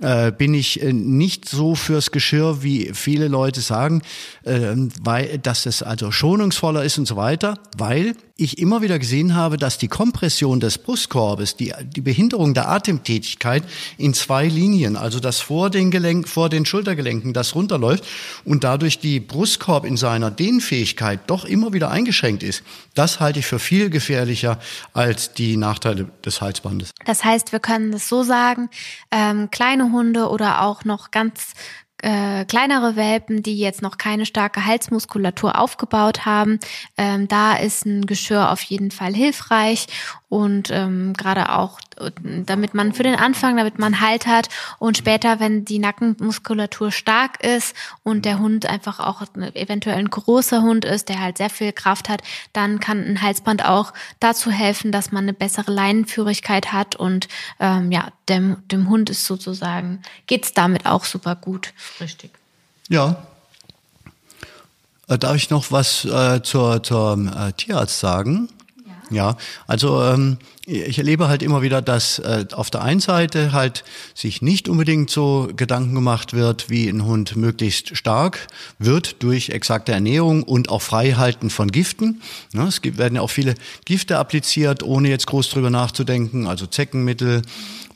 [0.00, 4.02] äh, bin ich äh, nicht so fürs Geschirr, wie viele Leute sagen,
[4.44, 9.34] äh, weil, dass es also schonungsvoller ist und so weiter, weil ich immer wieder gesehen
[9.34, 13.64] habe, dass die Kompression des Brustkorbes, die, die Behinderung der Atemtätigkeit
[13.98, 18.04] in zwei Linien, also das vor den Gelenk, vor den Schultergelenken, das runterläuft
[18.44, 22.62] und dadurch die Brustkorb in seiner Dehnfähigkeit doch immer wieder eingeschränkt ist.
[22.94, 24.60] Das halte ich für viel gefährlicher
[24.92, 26.92] als die Nachteile des Halsbandes.
[27.04, 28.70] Das heißt, wir können es so sagen,
[29.10, 31.54] ähm, kleine Hunde oder auch noch ganz
[32.02, 36.60] äh, kleinere Welpen, die jetzt noch keine starke Halsmuskulatur aufgebaut haben,
[36.96, 39.86] ähm, da ist ein Geschirr auf jeden Fall hilfreich
[40.28, 41.80] und ähm, gerade auch,
[42.22, 44.48] damit man für den Anfang, damit man Halt hat
[44.78, 49.22] und später, wenn die Nackenmuskulatur stark ist und der Hund einfach auch
[49.54, 52.22] eventuell ein großer Hund ist, der halt sehr viel Kraft hat,
[52.52, 57.90] dann kann ein Halsband auch dazu helfen, dass man eine bessere Leinenführigkeit hat und ähm,
[57.90, 61.72] ja, dem, dem Hund ist sozusagen, geht's damit auch super gut.
[62.00, 62.32] Richtig.
[62.88, 63.16] Ja,
[65.08, 68.50] äh, Darf ich noch was äh, zur, zur äh, Tierarzt sagen?
[69.10, 69.36] Ja,
[69.66, 73.84] also ähm, ich erlebe halt immer wieder, dass äh, auf der einen Seite halt
[74.14, 78.48] sich nicht unbedingt so Gedanken gemacht wird, wie ein Hund möglichst stark
[78.78, 82.20] wird durch exakte Ernährung und auch Freihalten von Giften.
[82.52, 83.54] Ja, es gibt, werden ja auch viele
[83.86, 87.42] Gifte appliziert, ohne jetzt groß drüber nachzudenken, also Zeckenmittel,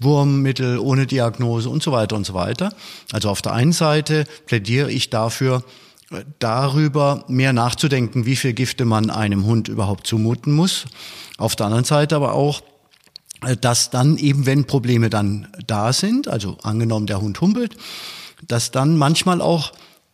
[0.01, 2.73] Wurmmittel ohne Diagnose und so weiter und so weiter.
[3.13, 5.63] Also auf der einen Seite plädiere ich dafür,
[6.39, 10.87] darüber mehr nachzudenken, wie viel Gifte man einem Hund überhaupt zumuten muss.
[11.39, 12.63] Auf der anderen Seite aber auch,
[13.45, 17.77] äh, dass dann eben, wenn Probleme dann da sind, also angenommen der Hund humpelt,
[18.47, 19.73] dass dann manchmal auch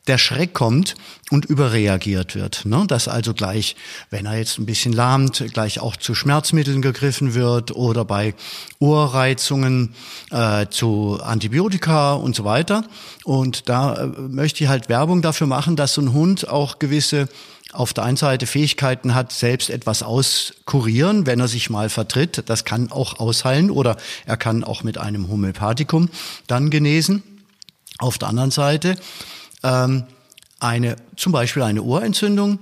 [0.09, 0.95] der Schreck kommt
[1.31, 2.65] und überreagiert wird.
[2.65, 2.85] Ne?
[2.89, 3.77] Dass also gleich,
[4.11, 8.35] wenn er jetzt ein bisschen lahmt, gleich auch zu Schmerzmitteln gegriffen wird oder bei
[8.79, 9.95] Ohrreizungen
[10.31, 12.85] äh, zu Antibiotika und so weiter.
[13.25, 17.29] Und da äh, möchte ich halt Werbung dafür machen, dass so ein Hund auch gewisse
[17.73, 22.45] auf der einen Seite Fähigkeiten hat, selbst etwas auskurieren, wenn er sich mal vertritt.
[22.47, 26.09] Das kann auch ausheilen oder er kann auch mit einem Homöopathikum
[26.47, 27.23] dann genesen.
[27.99, 28.97] Auf der anderen Seite
[29.63, 30.05] ähm,
[30.61, 32.59] eine, zum Beispiel eine Ohrentzündung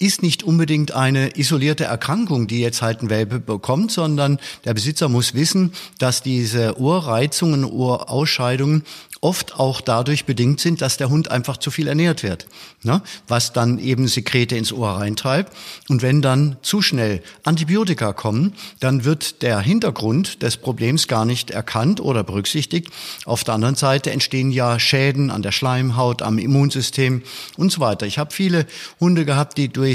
[0.00, 5.08] ist nicht unbedingt eine isolierte Erkrankung, die jetzt halt ein Welpe bekommt, sondern der Besitzer
[5.08, 8.84] muss wissen, dass diese Ohrreizungen, Ohrausscheidungen
[9.20, 12.46] oft auch dadurch bedingt sind, dass der Hund einfach zu viel ernährt wird,
[12.84, 13.02] ne?
[13.26, 15.52] was dann eben Sekrete ins Ohr reintreibt.
[15.88, 21.50] Und wenn dann zu schnell Antibiotika kommen, dann wird der Hintergrund des Problems gar nicht
[21.50, 22.90] erkannt oder berücksichtigt.
[23.24, 27.22] Auf der anderen Seite entstehen ja Schäden an der Schleimhaut, am Immunsystem
[27.56, 28.06] und so weiter.
[28.06, 28.66] Ich habe viele
[29.00, 29.87] Hunde gehabt, die durch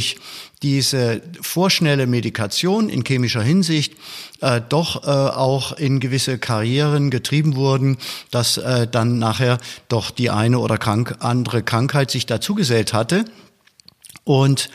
[0.62, 3.94] diese vorschnelle Medikation in chemischer Hinsicht
[4.42, 7.98] äh, doch äh, auch in gewisse Karrieren getrieben wurden,
[8.32, 9.58] dass äh, dann nachher
[9.90, 13.26] doch die eine oder krank, andere Krankheit sich dazugesellt hatte.
[14.24, 14.70] Und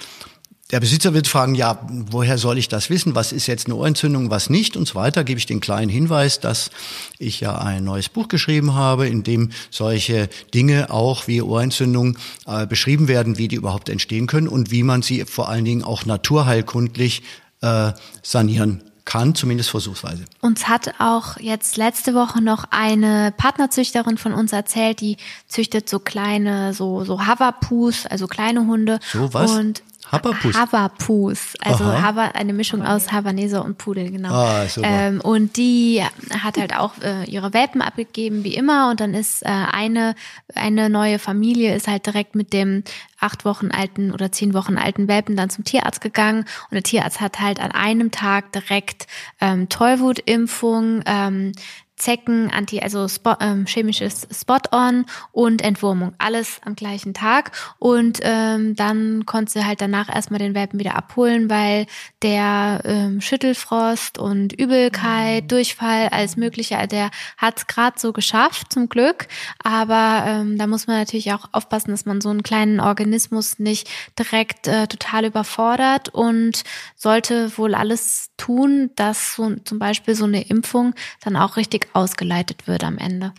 [0.70, 3.14] der Besitzer wird fragen, ja, woher soll ich das wissen?
[3.14, 4.76] Was ist jetzt eine Ohrentzündung, was nicht?
[4.76, 6.70] Und so weiter gebe ich den kleinen Hinweis, dass
[7.18, 12.66] ich ja ein neues Buch geschrieben habe, in dem solche Dinge auch wie Ohrentzündung äh,
[12.66, 16.04] beschrieben werden, wie die überhaupt entstehen können und wie man sie vor allen Dingen auch
[16.04, 17.22] naturheilkundlich
[17.62, 17.92] äh,
[18.22, 20.26] sanieren kann, zumindest versuchsweise.
[20.42, 25.16] Uns hat auch jetzt letzte Woche noch eine Partnerzüchterin von uns erzählt, die
[25.46, 29.00] züchtet so kleine, so, so Havapus, also kleine Hunde.
[29.10, 29.50] So was?
[29.50, 30.54] Und Havapus.
[30.56, 31.54] Havapus.
[31.60, 31.84] Also.
[31.84, 34.32] Hava, eine Mischung aus Havaneser und Pudel, genau.
[34.32, 34.86] Ah, super.
[34.88, 36.02] ähm, und die
[36.42, 38.90] hat halt auch äh, ihre Welpen abgegeben, wie immer.
[38.90, 40.14] Und dann ist äh, eine,
[40.54, 42.84] eine neue Familie ist halt direkt mit dem
[43.20, 46.40] acht Wochen alten oder zehn Wochen alten Welpen dann zum Tierarzt gegangen.
[46.70, 49.06] Und der Tierarzt hat halt an einem Tag direkt
[49.40, 51.52] ähm, Tollwutimpfung, ähm,
[51.98, 56.14] Zecken, Anti, also Spot, ähm, chemisches Spot-on und Entwurmung.
[56.18, 57.52] Alles am gleichen Tag.
[57.78, 61.86] Und ähm, dann konnte sie halt danach erstmal den Welpen wieder abholen, weil
[62.22, 68.88] der ähm, Schüttelfrost und Übelkeit, Durchfall, alles Mögliche, der hat es gerade so geschafft, zum
[68.88, 69.26] Glück.
[69.62, 73.88] Aber ähm, da muss man natürlich auch aufpassen, dass man so einen kleinen Organismus nicht
[74.18, 76.64] direkt äh, total überfordert und
[76.96, 82.66] sollte wohl alles tun, dass so zum Beispiel so eine Impfung dann auch richtig ausgeleitet
[82.66, 83.32] wird am Ende.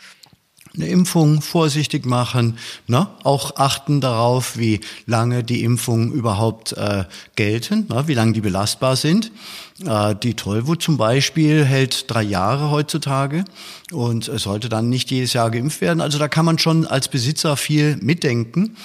[0.75, 3.07] Eine Impfung vorsichtig machen, ne?
[3.23, 8.03] auch achten darauf, wie lange die Impfungen überhaupt äh, gelten, ne?
[8.07, 9.31] wie lange die belastbar sind.
[9.83, 13.45] Äh, die Tollwut zum Beispiel hält drei Jahre heutzutage
[13.91, 16.01] und es sollte dann nicht jedes Jahr geimpft werden.
[16.01, 18.77] Also da kann man schon als Besitzer viel mitdenken.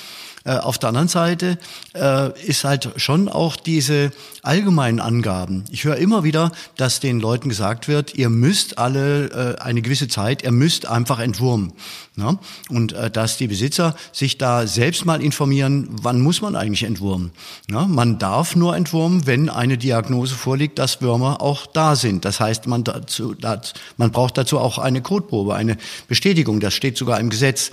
[0.44, 1.58] Äh, auf der anderen Seite
[1.94, 5.64] äh, ist halt schon auch diese allgemeinen Angaben.
[5.70, 10.06] Ich höre immer wieder, dass den Leuten gesagt wird, ihr müsst alle äh, eine gewisse
[10.06, 11.72] Zeit, ihr müsst einfach entwurmen.
[12.16, 12.38] Ne?
[12.68, 17.32] Und äh, dass die Besitzer sich da selbst mal informieren, wann muss man eigentlich entwurmen.
[17.68, 17.86] Ne?
[17.88, 22.26] Man darf nur entwurmen, wenn eine Diagnose vorliegt, dass Würmer auch da sind.
[22.26, 26.60] Das heißt, man, dazu, dazu, man braucht dazu auch eine Kotprobe, eine Bestätigung.
[26.60, 27.72] Das steht sogar im Gesetz.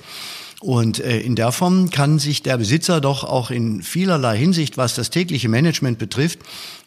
[0.62, 4.94] Und äh, in der Form kann sich der Besitzer doch auch in vielerlei Hinsicht, was
[4.94, 6.40] das tägliche Management betrifft,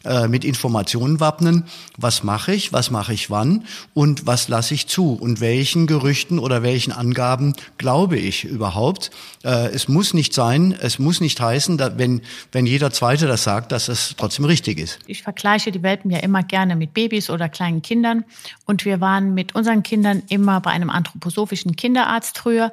[0.05, 1.65] äh, mit Informationen wappnen.
[1.97, 6.39] Was mache ich, was mache ich wann und was lasse ich zu und welchen Gerüchten
[6.39, 9.11] oder welchen Angaben glaube ich überhaupt.
[9.43, 12.21] Äh, es muss nicht sein, es muss nicht heißen, dass wenn,
[12.53, 14.99] wenn jeder Zweite das sagt, dass es trotzdem richtig ist.
[15.05, 18.23] Ich vergleiche die Welpen ja immer gerne mit Babys oder kleinen Kindern.
[18.65, 22.71] Und wir waren mit unseren Kindern immer bei einem anthroposophischen Kinderarzt früher.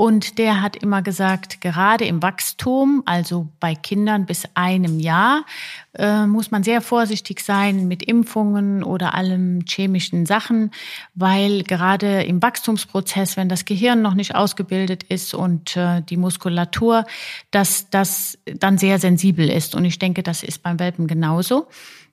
[0.00, 5.44] Und der hat immer gesagt, gerade im Wachstum, also bei Kindern bis einem Jahr,
[5.92, 10.70] äh, muss man sehr vorsichtig sein mit Impfungen oder allem chemischen Sachen,
[11.14, 17.04] weil gerade im Wachstumsprozess, wenn das Gehirn noch nicht ausgebildet ist und äh, die Muskulatur,
[17.50, 19.74] dass das dann sehr sensibel ist.
[19.74, 21.68] Und ich denke, das ist beim Welpen genauso.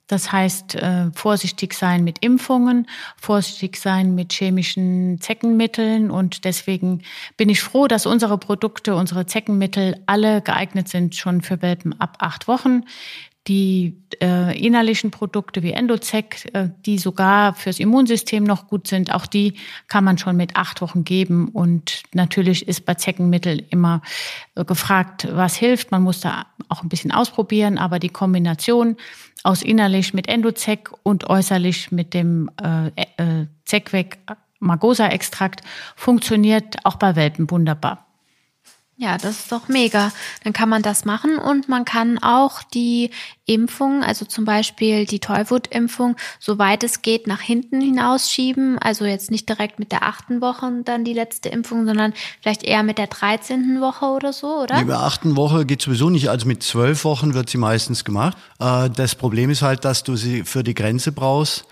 [0.07, 2.87] Das heißt, äh, vorsichtig sein mit Impfungen,
[3.17, 6.09] vorsichtig sein mit chemischen Zeckenmitteln.
[6.09, 7.01] Und deswegen
[7.35, 12.17] bin ich froh, dass unsere Produkte, unsere Zeckenmittel alle geeignet sind schon für Welpen ab
[12.19, 12.83] acht Wochen.
[13.47, 19.25] Die äh, innerlichen Produkte wie Endozec, äh, die sogar fürs Immunsystem noch gut sind, auch
[19.25, 19.53] die
[19.87, 21.49] kann man schon mit acht Wochen geben.
[21.49, 24.01] Und natürlich ist bei Zeckenmitteln immer
[24.55, 25.91] äh, gefragt, was hilft.
[25.91, 28.97] Man muss da auch ein bisschen ausprobieren, aber die Kombination
[29.43, 34.17] aus innerlich mit Endozec und äußerlich mit dem äh, äh, Zeckweg
[34.59, 35.61] Margosa-Extrakt
[35.95, 38.05] funktioniert auch bei Welpen wunderbar.
[38.99, 40.11] Ja, das ist doch mega.
[40.43, 43.11] Dann kann man das machen und man kann auch die
[43.47, 48.77] Impfung, also zum Beispiel die Tollwutimpfung, soweit es geht, nach hinten hinausschieben.
[48.77, 52.83] Also jetzt nicht direkt mit der achten Woche dann die letzte Impfung, sondern vielleicht eher
[52.83, 53.79] mit der 13.
[53.79, 54.77] Woche oder so, oder?
[54.77, 56.29] Nee, bei achten Woche geht sowieso nicht.
[56.29, 58.37] Also mit zwölf Wochen wird sie meistens gemacht.
[58.59, 61.65] Äh, das Problem ist halt, dass du sie für die Grenze brauchst.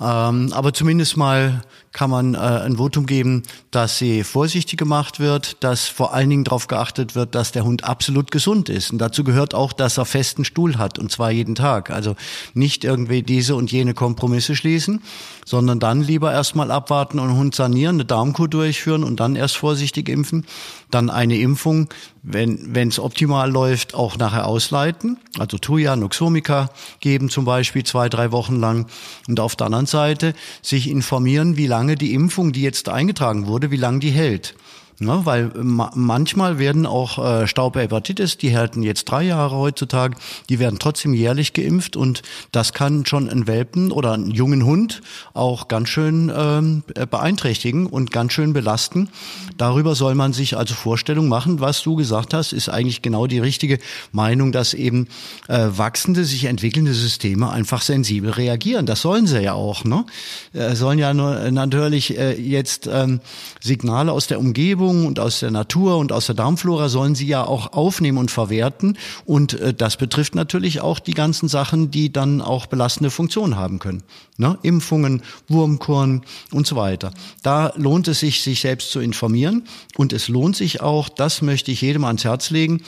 [0.00, 1.62] Ähm, aber zumindest mal
[1.92, 6.44] kann man äh, ein Votum geben, dass sie vorsichtig gemacht wird, dass vor allen Dingen
[6.44, 8.90] darauf geachtet wird, dass der Hund absolut gesund ist.
[8.90, 11.90] Und dazu gehört auch, dass er festen Stuhl hat, und zwar jeden Tag.
[11.90, 12.16] Also
[12.54, 15.02] nicht irgendwie diese und jene Kompromisse schließen,
[15.44, 20.08] sondern dann lieber erstmal abwarten und Hund sanieren, eine Darmkur durchführen und dann erst vorsichtig
[20.08, 20.46] impfen.
[20.90, 21.88] Dann eine Impfung,
[22.22, 25.18] wenn es optimal läuft, auch nachher ausleiten.
[25.38, 26.70] Also Tuya, Noxomica
[27.00, 28.86] geben zum Beispiel zwei, drei Wochen lang.
[29.28, 33.70] Und auf der anderen Seite sich informieren, wie lange die Impfung, die jetzt eingetragen wurde,
[33.70, 34.54] wie lange die hält.
[35.02, 40.16] Ja, weil ma manchmal werden auch äh, Staubhepatitis, die halten jetzt drei Jahre heutzutage,
[40.48, 42.22] die werden trotzdem jährlich geimpft und
[42.52, 45.02] das kann schon einen Welpen oder einen jungen Hund
[45.34, 49.08] auch ganz schön ähm, beeinträchtigen und ganz schön belasten.
[49.56, 51.60] Darüber soll man sich also Vorstellung machen.
[51.60, 53.78] Was du gesagt hast, ist eigentlich genau die richtige
[54.12, 55.08] Meinung, dass eben
[55.48, 58.86] äh, wachsende, sich entwickelnde Systeme einfach sensibel reagieren.
[58.86, 59.84] Das sollen sie ja auch.
[59.84, 60.04] Ne?
[60.52, 63.20] Äh, sollen ja nur natürlich äh, jetzt ähm,
[63.60, 67.26] Signale aus der Umgebung Umgebung und aus der Natur und aus der Darmflora sollen sie
[67.26, 68.98] ja auch aufnehmen und verwerten.
[69.24, 73.78] Und äh, das betrifft natürlich auch die ganzen Sachen, die dann auch belastende Funktionen haben
[73.78, 74.02] können.
[74.36, 74.58] Ne?
[74.62, 76.22] Impfungen, Wurmkorn
[76.52, 77.12] und so weiter.
[77.42, 79.64] Da lohnt es sich, sich selbst zu informieren.
[79.96, 82.82] Und es lohnt sich auch, das möchte ich jedem ans Herz legen,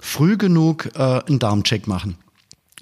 [0.00, 2.16] früh genug äh, einen Darmcheck machen.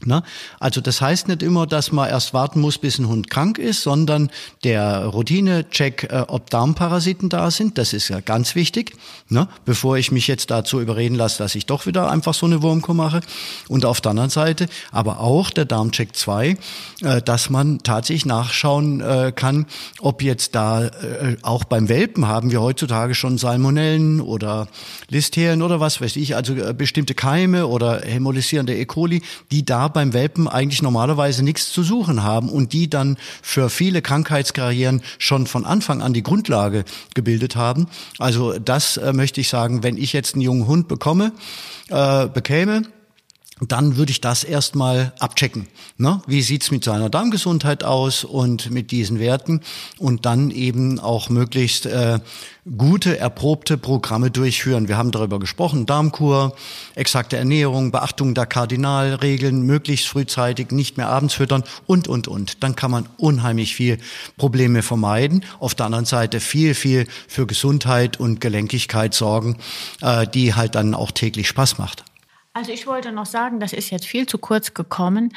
[0.04, 0.22] Ne?
[0.60, 3.82] Also das heißt nicht immer, dass man erst warten muss, bis ein Hund krank ist,
[3.82, 4.30] sondern
[4.62, 8.96] der Routine-Check, äh, ob Darmparasiten da sind, das ist ja ganz wichtig,
[9.28, 9.48] ne?
[9.64, 12.94] bevor ich mich jetzt dazu überreden lasse, dass ich doch wieder einfach so eine Wurmkur
[12.94, 13.22] mache.
[13.66, 16.56] Und auf der anderen Seite aber auch der Darmcheck 2,
[17.02, 19.66] äh, dass man tatsächlich nachschauen äh, kann,
[19.98, 24.68] ob jetzt da äh, auch beim Welpen haben wir heutzutage schon Salmonellen oder
[25.08, 28.86] Listerien oder was weiß ich, also äh, bestimmte Keime oder hämolysierende E.
[28.86, 33.70] coli, die da beim Welpen eigentlich normalerweise nichts zu suchen haben und die dann für
[33.70, 36.84] viele Krankheitskarrieren schon von Anfang an die Grundlage
[37.14, 37.86] gebildet haben.
[38.18, 41.32] Also das äh, möchte ich sagen, wenn ich jetzt einen jungen Hund bekomme,
[41.88, 42.82] äh, bekäme,
[43.60, 45.66] dann würde ich das erstmal abchecken.
[45.96, 46.22] Ne?
[46.26, 49.60] Wie sieht's mit seiner Darmgesundheit aus und mit diesen Werten
[49.98, 52.20] und dann eben auch möglichst äh,
[52.76, 54.88] gute, erprobte Programme durchführen.
[54.88, 56.54] Wir haben darüber gesprochen, Darmkur,
[56.94, 62.62] exakte Ernährung, Beachtung der Kardinalregeln, möglichst frühzeitig nicht mehr abends füttern und, und, und.
[62.62, 63.98] Dann kann man unheimlich viel
[64.36, 65.44] Probleme vermeiden.
[65.60, 69.56] Auf der anderen Seite viel, viel für Gesundheit und Gelenkigkeit sorgen,
[70.00, 72.04] äh, die halt dann auch täglich Spaß macht.
[72.58, 75.32] Also ich wollte noch sagen, das ist jetzt viel zu kurz gekommen,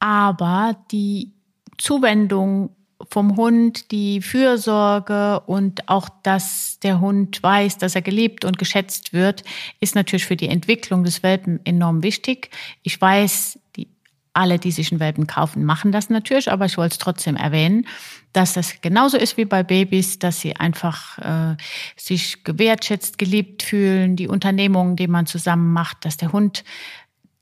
[0.00, 1.30] aber die
[1.78, 2.70] Zuwendung
[3.12, 9.12] vom Hund, die Fürsorge und auch, dass der Hund weiß, dass er geliebt und geschätzt
[9.12, 9.44] wird,
[9.78, 12.50] ist natürlich für die Entwicklung des Welpen enorm wichtig.
[12.82, 13.86] Ich weiß, die,
[14.34, 17.86] alle, die sich einen Welpen kaufen, machen das natürlich, aber ich wollte es trotzdem erwähnen,
[18.32, 21.56] dass das genauso ist wie bei Babys, dass sie einfach äh,
[21.96, 26.64] sich gewertschätzt, geliebt fühlen, die Unternehmungen, die man zusammen macht, dass der Hund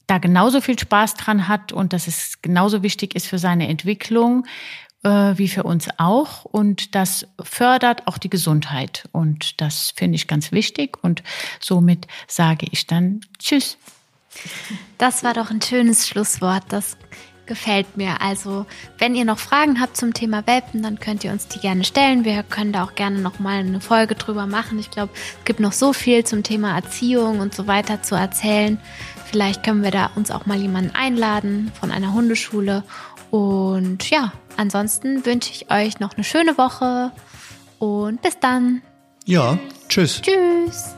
[0.06, 4.44] da genauso viel Spaß dran hat und dass es genauso wichtig ist für seine Entwicklung
[5.02, 6.44] äh, wie für uns auch.
[6.44, 9.08] Und das fördert auch die Gesundheit.
[9.12, 11.02] Und das finde ich ganz wichtig.
[11.02, 11.22] Und
[11.60, 13.78] somit sage ich dann Tschüss.
[14.98, 16.64] Das war doch ein schönes Schlusswort.
[16.68, 16.96] Das
[17.46, 18.20] gefällt mir.
[18.20, 18.66] Also,
[18.98, 22.24] wenn ihr noch Fragen habt zum Thema Welpen, dann könnt ihr uns die gerne stellen.
[22.24, 24.78] Wir können da auch gerne noch mal eine Folge drüber machen.
[24.78, 28.78] Ich glaube, es gibt noch so viel zum Thema Erziehung und so weiter zu erzählen.
[29.30, 32.84] Vielleicht können wir da uns auch mal jemanden einladen von einer Hundeschule.
[33.30, 37.12] Und ja, ansonsten wünsche ich euch noch eine schöne Woche
[37.78, 38.82] und bis dann.
[39.24, 39.58] Ja,
[39.88, 40.20] tschüss.
[40.20, 40.94] Tschüss.